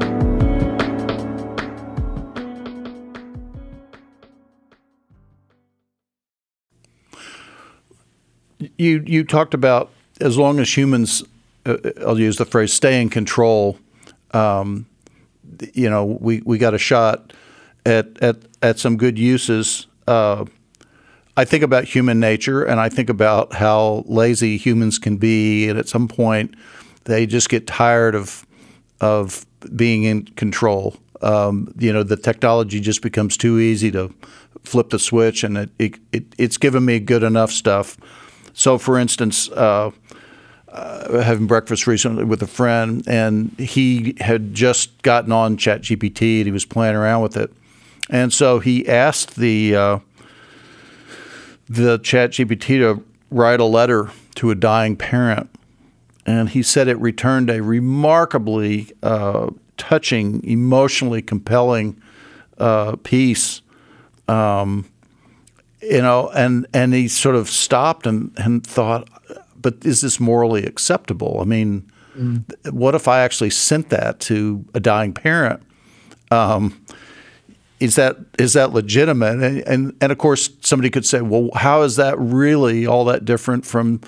[8.83, 9.91] You you talked about
[10.21, 11.23] as long as humans,
[11.65, 13.79] uh, I'll use the phrase, stay in control.
[14.33, 14.87] Um,
[15.73, 17.33] you know, we, we got a shot
[17.87, 19.87] at at at some good uses.
[20.09, 20.47] Uh,
[21.37, 25.79] I think about human nature and I think about how lazy humans can be, and
[25.79, 26.55] at some point,
[27.05, 28.45] they just get tired of
[29.01, 30.97] of being in control.
[31.21, 34.13] Um, you know, the technology just becomes too easy to
[34.65, 37.97] flip the switch, and it, it, it it's given me good enough stuff.
[38.55, 39.49] So, for instance.
[39.51, 39.91] Uh,
[40.69, 46.47] uh, having breakfast recently with a friend, and he had just gotten on ChatGPT and
[46.47, 47.53] he was playing around with it.
[48.09, 49.99] And so he asked the uh,
[51.69, 55.49] the ChatGPT to write a letter to a dying parent.
[56.25, 62.01] And he said it returned a remarkably uh, touching, emotionally compelling
[62.59, 63.63] uh, piece.
[64.29, 64.87] Um,
[65.83, 69.09] you know, and and he sort of stopped and, and thought,
[69.61, 71.39] but is this morally acceptable?
[71.41, 72.45] I mean, mm.
[72.73, 75.63] what if I actually sent that to a dying parent?
[76.31, 76.85] Um,
[77.81, 79.43] is that is that legitimate?
[79.43, 83.25] And, and, and of course, somebody could say, well, how is that really all that
[83.25, 84.01] different from,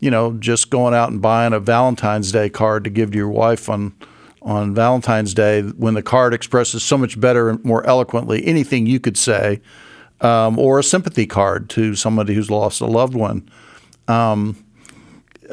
[0.00, 3.30] you know, just going out and buying a Valentine's Day card to give to your
[3.30, 3.94] wife on
[4.42, 9.00] on Valentine's Day when the card expresses so much better and more eloquently anything you
[9.00, 9.62] could say,
[10.22, 13.48] um, or a sympathy card to somebody who's lost a loved one.
[14.08, 14.64] Um,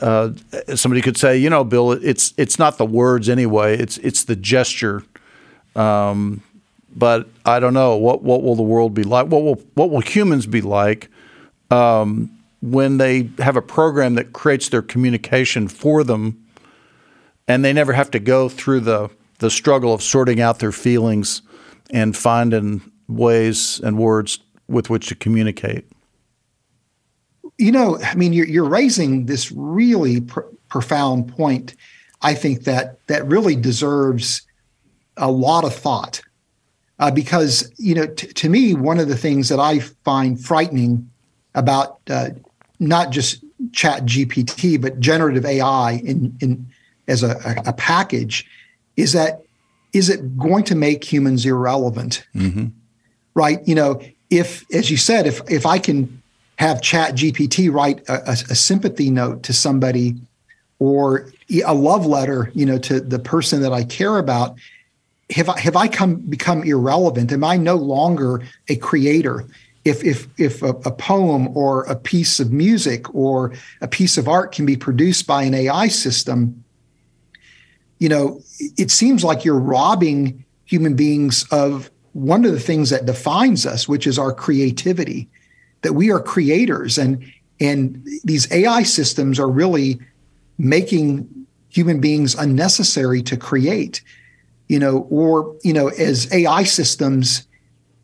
[0.01, 0.31] uh,
[0.75, 4.35] somebody could say, you know, Bill, it's it's not the words anyway; it's it's the
[4.35, 5.03] gesture.
[5.75, 6.41] Um,
[6.95, 9.27] but I don't know what what will the world be like.
[9.27, 11.09] What will what will humans be like
[11.71, 16.45] um, when they have a program that creates their communication for them,
[17.47, 21.41] and they never have to go through the the struggle of sorting out their feelings
[21.91, 25.85] and finding ways and words with which to communicate.
[27.57, 31.75] You know, I mean, you're you're raising this really pr- profound point.
[32.21, 34.43] I think that that really deserves
[35.17, 36.21] a lot of thought
[36.99, 41.09] uh, because you know t- to me one of the things that I find frightening
[41.55, 42.29] about uh,
[42.79, 46.67] not just Chat GPT but generative AI in in
[47.07, 48.47] as a, a, package
[48.95, 49.41] is that
[49.93, 52.25] is it going to make humans irrelevant?
[52.35, 52.67] Mm-hmm.
[53.33, 53.67] Right?
[53.67, 56.21] You know, if as you said, if if I can
[56.57, 60.15] have Chat GPT write a, a, a sympathy note to somebody
[60.77, 61.31] or
[61.65, 64.55] a love letter, you know, to the person that I care about,
[65.31, 67.31] have I have I come become irrelevant?
[67.31, 69.45] Am I no longer a creator?
[69.85, 74.27] If if if a, a, poem or a piece of music or a piece of
[74.27, 76.63] art can be produced by an AI system,
[77.99, 78.41] you know,
[78.77, 83.87] it seems like you're robbing human beings of one of the things that defines us,
[83.87, 85.29] which is our creativity,
[85.81, 87.23] that we are creators, and
[87.59, 89.99] and these AI systems are really
[90.57, 91.27] making
[91.69, 94.01] human beings unnecessary to create
[94.69, 97.45] you know, or you know, as AI systems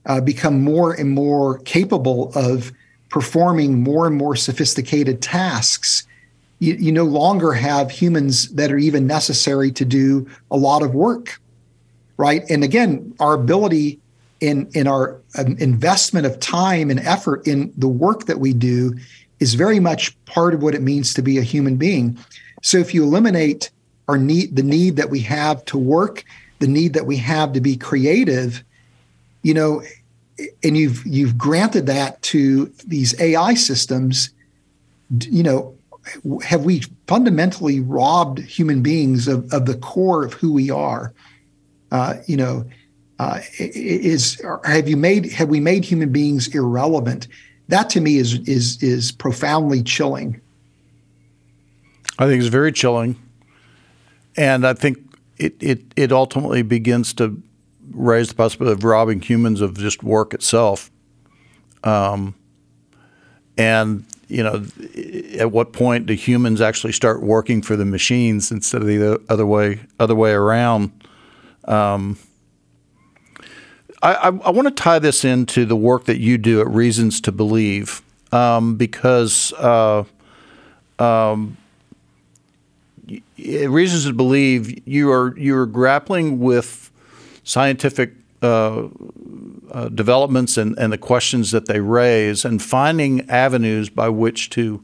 [0.07, 2.73] uh, become more and more capable of
[3.09, 6.05] performing more and more sophisticated tasks,
[6.59, 10.93] you, you no longer have humans that are even necessary to do a lot of
[10.93, 11.39] work,
[12.17, 12.43] right?
[12.49, 13.99] And again, our ability
[14.41, 18.95] in in our um, investment of time and effort in the work that we do
[19.39, 22.17] is very much part of what it means to be a human being.
[22.61, 23.69] So if you eliminate
[24.07, 26.23] our need, the need that we have to work
[26.59, 28.63] the need that we have to be creative,
[29.43, 29.83] you know,
[30.63, 34.29] and you've you've granted that to these AI systems,
[35.29, 35.75] you know,
[36.43, 41.13] have we fundamentally robbed human beings of, of the core of who we are?
[41.95, 42.65] Uh, you know,
[43.19, 47.29] uh, is have you made have we made human beings irrelevant?
[47.69, 50.41] That to me is is is profoundly chilling.
[52.19, 53.15] I think it's very chilling,
[54.35, 54.97] and I think
[55.37, 57.41] it, it, it ultimately begins to
[57.91, 60.91] raise the possibility of robbing humans of just work itself.
[61.85, 62.35] Um,
[63.57, 64.65] and you know,
[65.39, 69.45] at what point do humans actually start working for the machines instead of the other
[69.45, 70.91] way other way around?
[71.67, 72.17] Um,
[74.01, 77.21] I, I, I want to tie this into the work that you do at Reasons
[77.21, 78.01] to Believe
[78.31, 80.03] um, because uh,
[80.99, 81.57] um,
[83.37, 86.91] Reasons to Believe you are you are grappling with
[87.43, 88.87] scientific uh,
[89.71, 94.83] uh, developments and, and the questions that they raise, and finding avenues by which to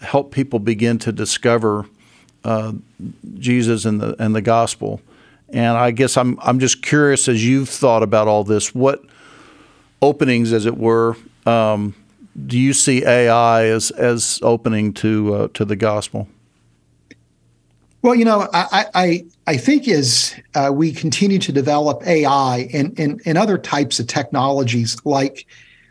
[0.00, 1.86] help people begin to discover
[2.44, 2.72] uh,
[3.38, 5.00] Jesus and the and the gospel.
[5.52, 9.02] And I guess I'm I'm just curious as you've thought about all this, what
[10.00, 11.94] openings, as it were, um,
[12.46, 16.28] do you see AI as as opening to uh, to the gospel?
[18.00, 22.98] Well, you know, I I, I think as uh, we continue to develop AI and,
[22.98, 25.46] and and other types of technologies like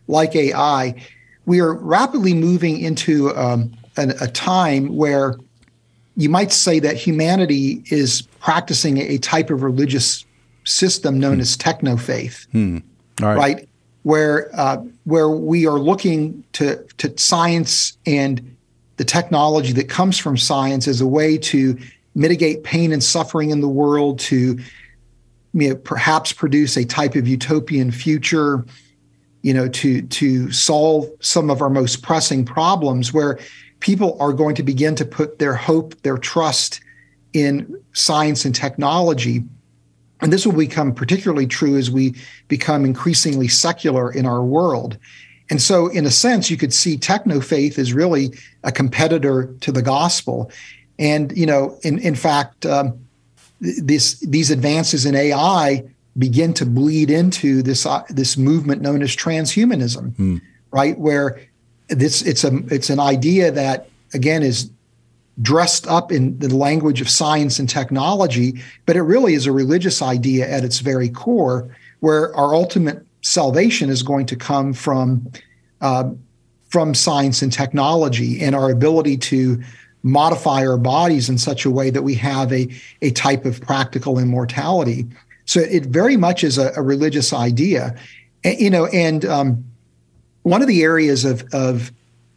[0.08, 0.96] like AI,
[1.46, 5.36] we are rapidly moving into um, an, a time where
[6.22, 10.24] you might say that humanity is practicing a type of religious
[10.64, 11.42] system known hmm.
[11.42, 12.78] as techno faith, hmm.
[13.20, 13.38] right.
[13.38, 13.70] right.
[14.04, 18.56] Where uh, where we are looking to to science and
[18.98, 21.78] the technology that comes from science as a way to
[22.14, 24.60] mitigate pain and suffering in the world, to
[25.54, 28.66] you know, perhaps produce a type of utopian future,
[29.42, 33.40] you know, to to solve some of our most pressing problems, where
[33.82, 36.80] people are going to begin to put their hope, their trust
[37.34, 39.44] in science and technology.
[40.22, 42.16] And this will become particularly true as we
[42.48, 44.98] become increasingly secular in our world.
[45.50, 48.32] And so, in a sense, you could see techno faith as really
[48.64, 50.50] a competitor to the gospel.
[50.98, 53.06] And you know, in in fact, um,
[53.60, 55.84] this these advances in AI
[56.18, 60.38] begin to bleed into this uh, this movement known as transhumanism, hmm.
[60.72, 60.98] right?
[60.98, 61.42] Where
[61.92, 64.70] this it's a it's an idea that again is
[65.42, 70.02] dressed up in the language of science and technology, but it really is a religious
[70.02, 75.32] idea at its very core, where our ultimate salvation is going to come from
[75.82, 76.10] uh,
[76.70, 79.62] from science and technology and our ability to
[80.04, 82.68] modify our bodies in such a way that we have a,
[83.02, 85.06] a type of practical immortality.
[85.46, 87.96] So it very much is a, a religious idea,
[88.44, 88.86] and, you know.
[88.88, 89.64] And um,
[90.44, 91.92] one of the areas of, of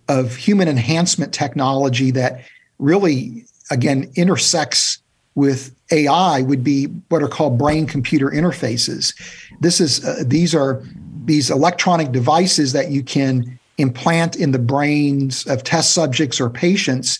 [0.09, 2.43] of human enhancement technology that
[2.79, 4.99] really, again, intersects
[5.35, 9.15] with AI would be what are called brain computer interfaces.
[9.61, 10.83] This is uh, these are
[11.25, 17.19] these electronic devices that you can implant in the brains of test subjects or patients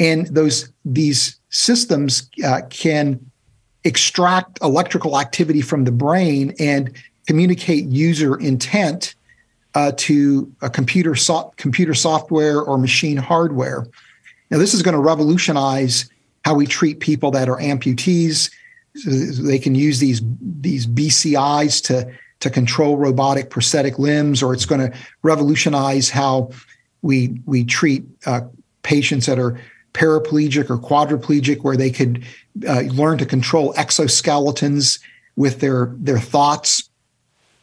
[0.00, 3.18] and those these systems uh, can
[3.84, 6.94] extract electrical activity from the brain and
[7.26, 9.14] communicate user intent
[9.74, 13.86] uh, to a computer so- computer software or machine hardware.
[14.50, 16.08] Now, this is going to revolutionize
[16.44, 18.50] how we treat people that are amputees.
[18.96, 22.10] So they can use these these BCIs to
[22.40, 26.50] to control robotic prosthetic limbs, or it's going to revolutionize how
[27.02, 28.40] we we treat uh,
[28.82, 29.60] patients that are
[29.92, 32.24] paraplegic or quadriplegic, where they could
[32.66, 34.98] uh, learn to control exoskeletons
[35.36, 36.87] with their their thoughts.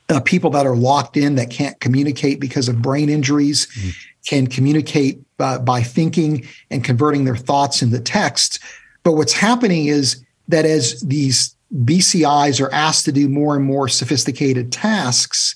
[0.08, 3.90] Uh, people that are locked in that can't communicate because of brain injuries mm-hmm.
[4.28, 8.60] can communicate uh, by thinking and converting their thoughts into text.
[9.04, 13.88] But what's happening is that as these BCIs are asked to do more and more
[13.88, 15.56] sophisticated tasks,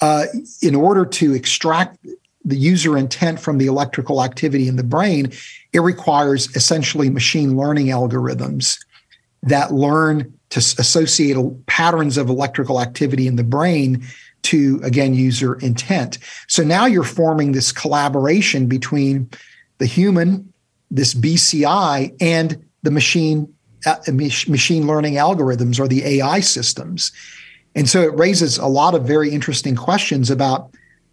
[0.00, 0.26] uh,
[0.62, 1.98] in order to extract
[2.44, 5.32] the user intent from the electrical activity in the brain,
[5.72, 8.78] it requires essentially machine learning algorithms
[9.42, 11.36] that learn to associate
[11.66, 14.04] patterns of electrical activity in the brain
[14.42, 16.18] to, again, user intent.
[16.48, 19.30] So now you're forming this collaboration between
[19.78, 20.52] the human,
[20.90, 23.52] this BCI, and the machine
[23.86, 27.12] uh, machine learning algorithms or the AI systems.
[27.74, 30.70] And so it raises a lot of very interesting questions about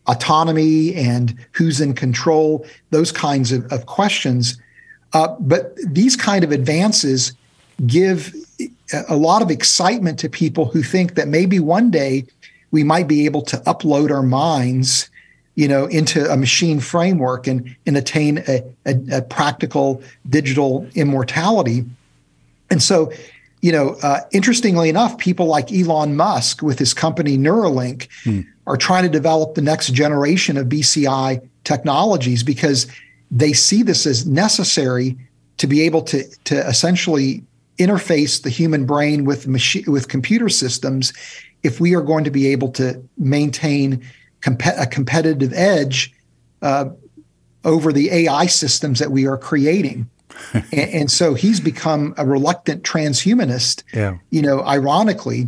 [0.07, 4.59] autonomy and who's in control, those kinds of, of questions.
[5.13, 7.33] Uh, but these kind of advances
[7.85, 8.33] give
[9.09, 12.25] a lot of excitement to people who think that maybe one day
[12.71, 15.09] we might be able to upload our minds
[15.55, 21.83] you know into a machine framework and, and attain a, a, a practical digital immortality.
[22.69, 23.11] And so
[23.61, 28.41] you know uh, interestingly enough people like Elon Musk with his company Neuralink hmm.
[28.67, 32.87] are trying to develop the next generation of BCI technologies because
[33.29, 35.17] they see this as necessary
[35.57, 37.43] to be able to, to essentially
[37.77, 41.13] interface the human brain with machine with computer systems
[41.63, 44.03] if we are going to be able to maintain
[44.41, 46.13] comp- a competitive edge
[46.61, 46.85] uh,
[47.63, 50.09] over the AI systems that we are creating.
[50.53, 53.83] and, and, so he's become a reluctant transhumanist.
[53.93, 54.17] Yeah.
[54.29, 55.47] You know, ironically,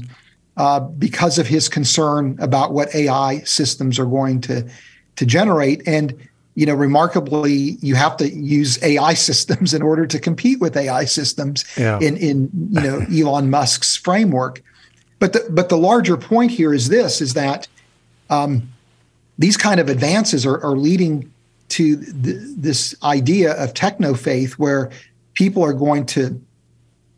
[0.58, 4.68] uh, because of his concern about what AI systems are going to
[5.16, 5.86] to generate.
[5.86, 6.29] And
[6.60, 11.06] you know, remarkably, you have to use AI systems in order to compete with AI
[11.06, 11.98] systems yeah.
[12.00, 14.62] in in you know Elon Musk's framework.
[15.20, 17.70] But the but the larger point here is this: is that
[18.30, 18.70] um,
[19.38, 21.32] these kind of advances are, are leading
[21.70, 24.92] to th- this idea of techno faith where
[25.36, 26.42] people are going to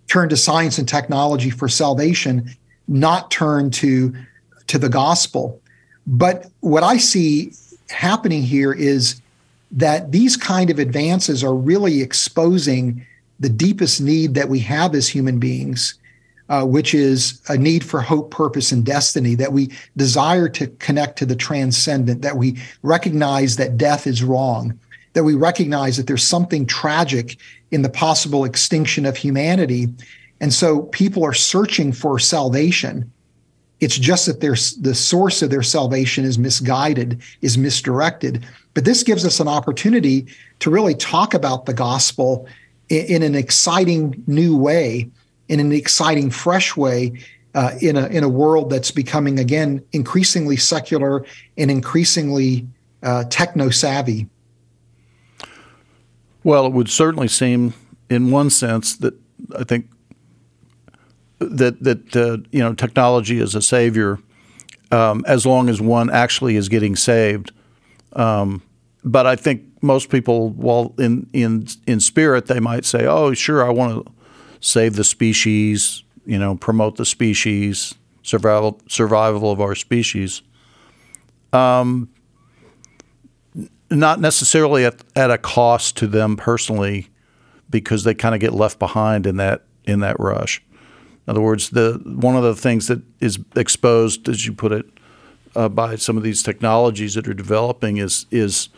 [0.08, 2.48] turn to science and technology for salvation,
[2.88, 4.14] not turn to
[4.68, 5.60] to the gospel.
[6.06, 7.54] But what I see
[7.90, 9.21] happening here is
[9.72, 13.06] that these kind of advances are really exposing
[13.40, 15.96] the deepest need that we have as human beings,
[16.50, 21.18] uh, which is a need for hope, purpose, and destiny, that we desire to connect
[21.18, 24.78] to the transcendent, that we recognize that death is wrong,
[25.14, 27.38] that we recognize that there's something tragic
[27.72, 29.88] in the possible extinction of humanity.
[30.40, 33.11] And so people are searching for salvation.
[33.82, 38.46] It's just that the source of their salvation is misguided, is misdirected.
[38.74, 40.28] But this gives us an opportunity
[40.60, 42.48] to really talk about the gospel
[42.90, 45.10] in, in an exciting new way
[45.52, 47.12] in an exciting, fresh way
[47.54, 51.26] uh, in a in a world that's becoming again increasingly secular
[51.58, 52.66] and increasingly
[53.04, 54.28] uh, techno savvy.
[56.44, 57.74] Well, it would certainly seem,
[58.10, 59.14] in one sense, that
[59.56, 59.90] I think
[61.42, 64.20] that that uh, you know technology is a savior
[64.92, 67.52] um, as long as one actually is getting saved.
[68.14, 68.62] Um,
[69.04, 73.66] but I think most people, while in in in spirit, they might say, "Oh, sure,
[73.66, 74.14] I want to."
[74.62, 80.44] save the species, you know, promote the species, survival survival of our species.
[81.52, 82.10] Um,
[83.90, 87.10] not necessarily at, at a cost to them personally,
[87.70, 90.64] because they kind of get left behind in that in that rush.
[91.28, 94.86] In other words, the one of the things that is exposed, as you put it,
[95.56, 98.70] uh, by some of these technologies that are developing is is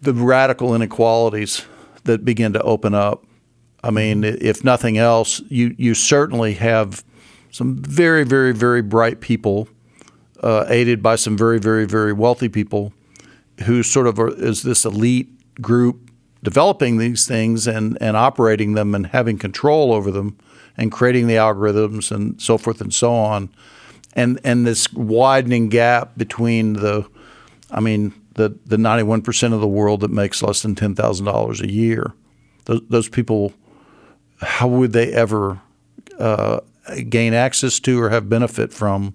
[0.00, 1.64] the radical inequalities
[2.04, 3.24] that begin to open up.
[3.82, 7.04] I mean, if nothing else, you you certainly have
[7.50, 9.68] some very, very, very bright people,
[10.42, 12.92] uh, aided by some very, very, very wealthy people,
[13.64, 15.28] who sort of are, is this elite
[15.60, 16.10] group
[16.42, 20.38] developing these things and and operating them and having control over them
[20.78, 23.50] and creating the algorithms and so forth and so on,
[24.14, 27.06] and and this widening gap between the,
[27.70, 30.94] I mean, the the ninety one percent of the world that makes less than ten
[30.94, 32.14] thousand dollars a year,
[32.64, 33.52] those, those people
[34.40, 35.60] how would they ever
[36.18, 36.60] uh,
[37.08, 39.14] gain access to or have benefit from,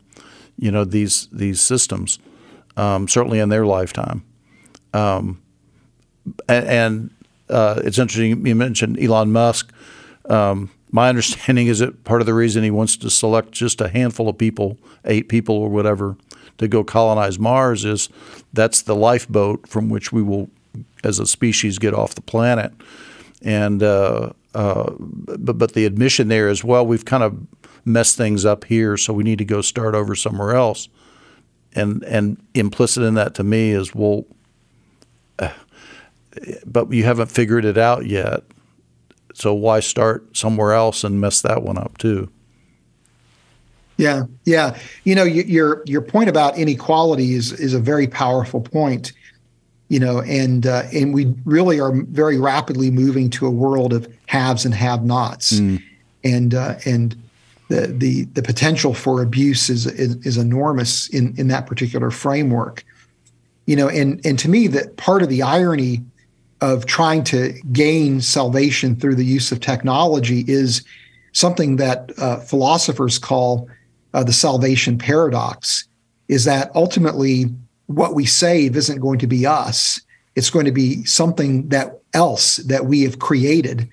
[0.58, 2.20] you know, these these systems?
[2.76, 4.24] Um, certainly in their lifetime.
[4.96, 5.42] Um,
[6.50, 7.10] and, and
[7.48, 9.72] uh, it's interesting you mentioned Elon Musk.
[10.28, 13.90] Um, my understanding is that part of the reason he wants to select just a
[13.90, 16.16] handful of people, eight people or whatever,
[16.60, 18.10] to go colonize Mars is
[18.54, 20.52] that's the lifeboat from which we will,
[21.04, 22.72] as a species, get off the planet.
[23.42, 27.40] And uh, uh, but, but the admission there is, well, we've kind of
[27.86, 30.90] messed things up here, so we need to go start over somewhere else.
[31.74, 34.26] And and implicit in that to me is, well,
[35.40, 35.50] uh,
[36.68, 38.44] but you haven't figured it out yet,
[39.34, 42.30] so why start somewhere else and mess that one up too?
[43.98, 44.78] Yeah, yeah.
[45.04, 49.14] You know, your your point about inequality is is a very powerful point
[49.94, 54.12] you know, and uh, and we really are very rapidly moving to a world of
[54.26, 55.80] haves and have-nots, mm.
[56.24, 57.16] and uh, and
[57.68, 62.84] the the the potential for abuse is, is, is enormous in in that particular framework,
[63.68, 66.04] you know, and and to me that part of the irony
[66.64, 70.82] of trying to gain salvation through the use of technology is
[71.34, 73.68] something that uh, philosophers call
[74.14, 75.86] uh, the salvation paradox,
[76.30, 77.54] is that ultimately
[77.88, 80.00] what we save isn't going to be us.
[80.36, 83.90] It's going to be something that else that we have created.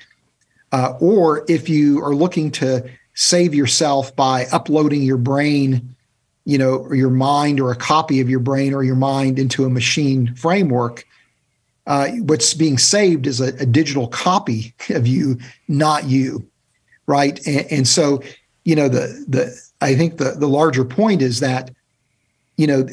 [0.70, 5.96] Uh, or if you are looking to save yourself by uploading your brain,
[6.44, 9.70] you know, your mind or a copy of your brain or your mind into a
[9.70, 11.04] machine framework,
[11.90, 15.36] uh, what's being saved is a, a, digital copy of you,
[15.66, 16.48] not you,
[17.08, 17.44] right?
[17.48, 18.22] And, and so,
[18.64, 21.72] you know, the the I think the the larger point is that,
[22.56, 22.86] you know,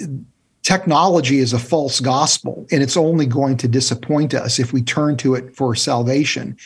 [0.63, 5.15] technology is a false gospel and it's only going to disappoint us if we turn
[5.17, 6.57] to it for salvation.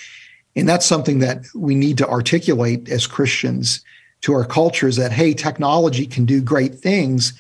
[0.56, 3.84] And that's something that we need to articulate as Christians
[4.22, 7.34] to our cultures that, hey, technology can do great things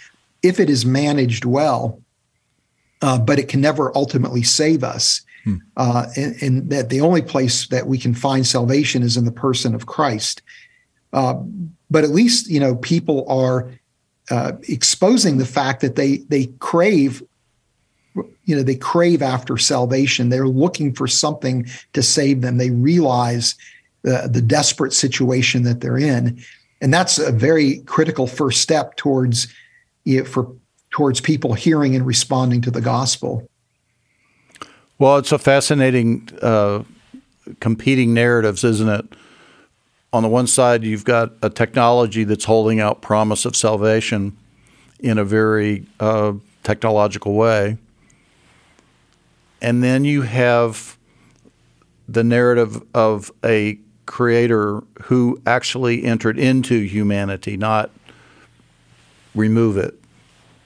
[0.44, 2.02] if it is managed well.
[3.02, 5.22] Uh, but it can never ultimately save us.
[5.44, 5.56] Hmm.
[5.76, 9.32] Uh, and, and, that the only place that we can find salvation is in the
[9.32, 10.44] person of Christ.
[11.14, 11.36] Uh,
[11.90, 13.72] but at least you know people are
[14.30, 17.22] uh, exposing the fact that they they crave
[18.16, 23.56] you know they crave after salvation they're looking for something to save them they realize
[24.04, 26.42] the, the desperate situation that they're in
[26.82, 29.48] and that's a very critical first step towards
[30.04, 30.54] you know, for
[30.92, 33.48] towards people hearing and responding to the gospel.
[35.00, 36.84] Well it's a fascinating uh,
[37.60, 39.06] competing narratives isn't it?
[40.14, 44.38] On the one side you've got a technology that's holding out promise of salvation
[45.00, 46.34] in a very uh,
[46.64, 47.78] technological way.
[49.62, 50.98] And then you have
[52.08, 57.92] the narrative of a creator who actually entered into humanity, not
[59.34, 60.01] remove it,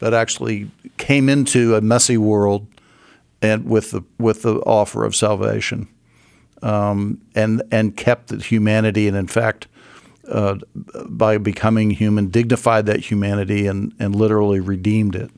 [0.05, 2.67] but actually came into a messy world
[3.41, 5.87] and with the with the offer of salvation,
[6.61, 9.65] um, and and kept the humanity, and in fact,
[10.29, 10.57] uh,
[11.09, 15.31] by becoming human, dignified that humanity and and literally redeemed it.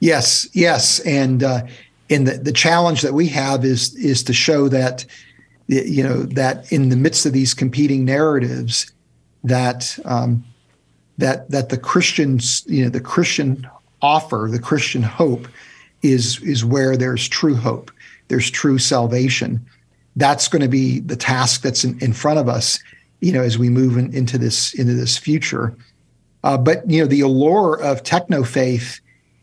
[0.00, 1.62] Yes, yes, and uh,
[2.10, 5.06] and the, the challenge that we have is is to show that
[5.68, 8.90] you know that in the midst of these competing narratives,
[9.44, 10.42] that um,
[11.18, 13.66] that that the Christians, you know, the Christian
[14.00, 15.48] offer, the Christian hope,
[16.02, 17.90] is is where there's true hope,
[18.28, 19.64] there's true salvation.
[20.16, 22.78] That's going to be the task that's in, in front of us,
[23.20, 25.74] you know, as we move in, into this into this future.
[26.44, 29.00] Uh, but you know, the allure of techno faith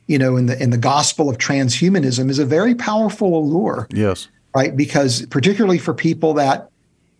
[0.09, 3.87] you know, in the in the gospel of transhumanism is a very powerful allure.
[3.91, 4.27] Yes.
[4.55, 6.71] Right, because particularly for people that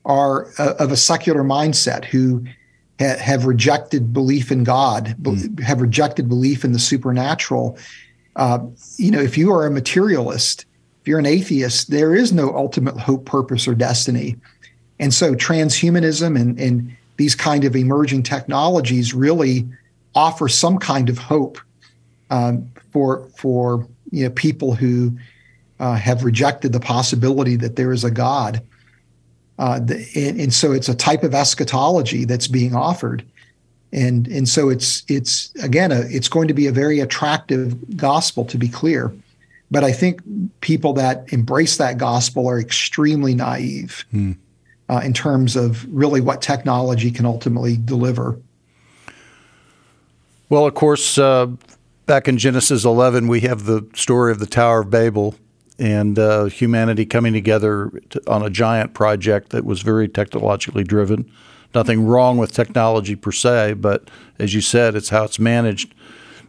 [0.05, 2.43] are uh, of a secular mindset who
[2.99, 5.55] ha- have rejected belief in God, mm.
[5.55, 7.77] be- have rejected belief in the supernatural.
[8.35, 8.59] Uh,
[8.97, 10.65] you know, if you are a materialist,
[11.01, 14.35] if you're an atheist, there is no ultimate hope, purpose, or destiny.
[14.99, 19.67] And so, transhumanism and and these kind of emerging technologies really
[20.15, 21.57] offer some kind of hope
[22.29, 25.17] um, for for you know people who
[25.79, 28.61] uh, have rejected the possibility that there is a God.
[29.59, 33.25] Uh, the, and, and, so it's a type of eschatology that's being offered,
[33.91, 38.45] and and so it's it's again a, it's going to be a very attractive gospel
[38.45, 39.13] to be clear,
[39.69, 40.21] but I think
[40.61, 44.31] people that embrace that gospel are extremely naive hmm.
[44.87, 48.39] uh, in terms of really what technology can ultimately deliver.
[50.47, 51.47] Well, of course, uh,
[52.05, 55.35] back in Genesis 11, we have the story of the Tower of Babel
[55.79, 61.31] and uh, humanity coming together to, on a giant project that was very technologically driven.
[61.73, 65.93] Nothing wrong with technology per se, but as you said, it's how it's managed.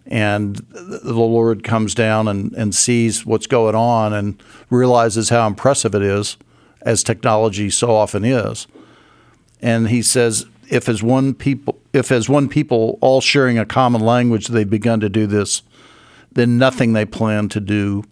[0.07, 5.95] And the Lord comes down and, and sees what's going on and realizes how impressive
[5.95, 6.37] it is,
[6.83, 8.67] as technology so often is.
[9.61, 14.01] And he says, if as one people if as one people all sharing a common
[14.01, 15.63] language they've begun to do this,
[16.33, 18.05] then nothing they plan to do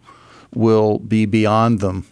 [0.54, 2.06] will be beyond them.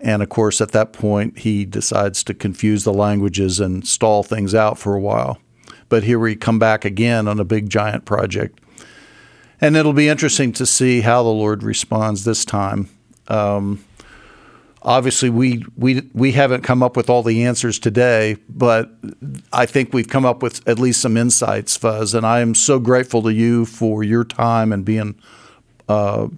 [0.00, 4.54] And of course, at that point, he decides to confuse the languages and stall things
[4.54, 5.38] out for a while.
[5.88, 8.60] But here we come back again on a big giant project.
[9.60, 12.88] And it'll be interesting to see how the Lord responds this time.
[13.28, 13.84] Um,
[14.82, 18.90] obviously we we we haven't come up with all the answers today, but
[19.52, 22.14] I think we've come up with at least some insights, Fuz.
[22.14, 25.16] And I am so grateful to you for your time and being
[25.90, 26.28] uh,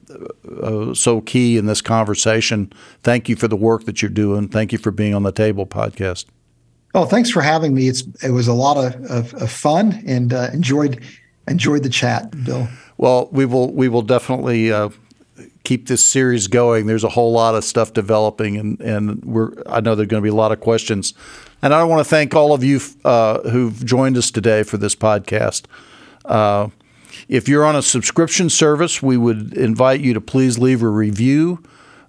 [0.62, 2.72] uh, so key in this conversation.
[3.02, 4.48] Thank you for the work that you're doing.
[4.48, 6.24] Thank you for being on the Table podcast.
[6.94, 7.88] Oh, thanks for having me.
[7.88, 11.02] It's it was a lot of, of, of fun and uh, enjoyed
[11.48, 12.68] enjoyed the chat, Bill.
[12.96, 14.88] Well, we will we will definitely uh,
[15.64, 16.86] keep this series going.
[16.86, 20.26] There's a whole lot of stuff developing, and and we're I know there're going to
[20.26, 21.14] be a lot of questions.
[21.62, 24.96] And I want to thank all of you uh, who've joined us today for this
[24.96, 25.66] podcast.
[27.28, 31.62] If you're on a subscription service, we would invite you to please leave a review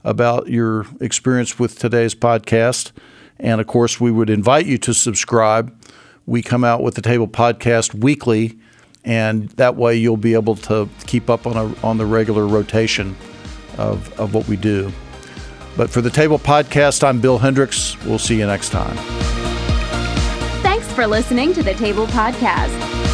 [0.04, 2.92] about your experience with today's podcast.
[3.40, 5.76] And of course, we would invite you to subscribe.
[6.26, 8.58] We come out with the Table Podcast weekly,
[9.04, 13.16] and that way you'll be able to keep up on a, on the regular rotation
[13.78, 14.92] of, of what we do.
[15.76, 18.02] But for the Table Podcast, I'm Bill Hendricks.
[18.06, 18.96] We'll see you next time.
[20.62, 23.13] Thanks for listening to the Table Podcast.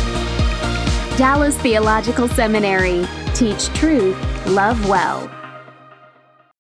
[1.20, 3.06] Dallas Theological Seminary.
[3.34, 4.16] Teach truth,
[4.48, 5.30] love well.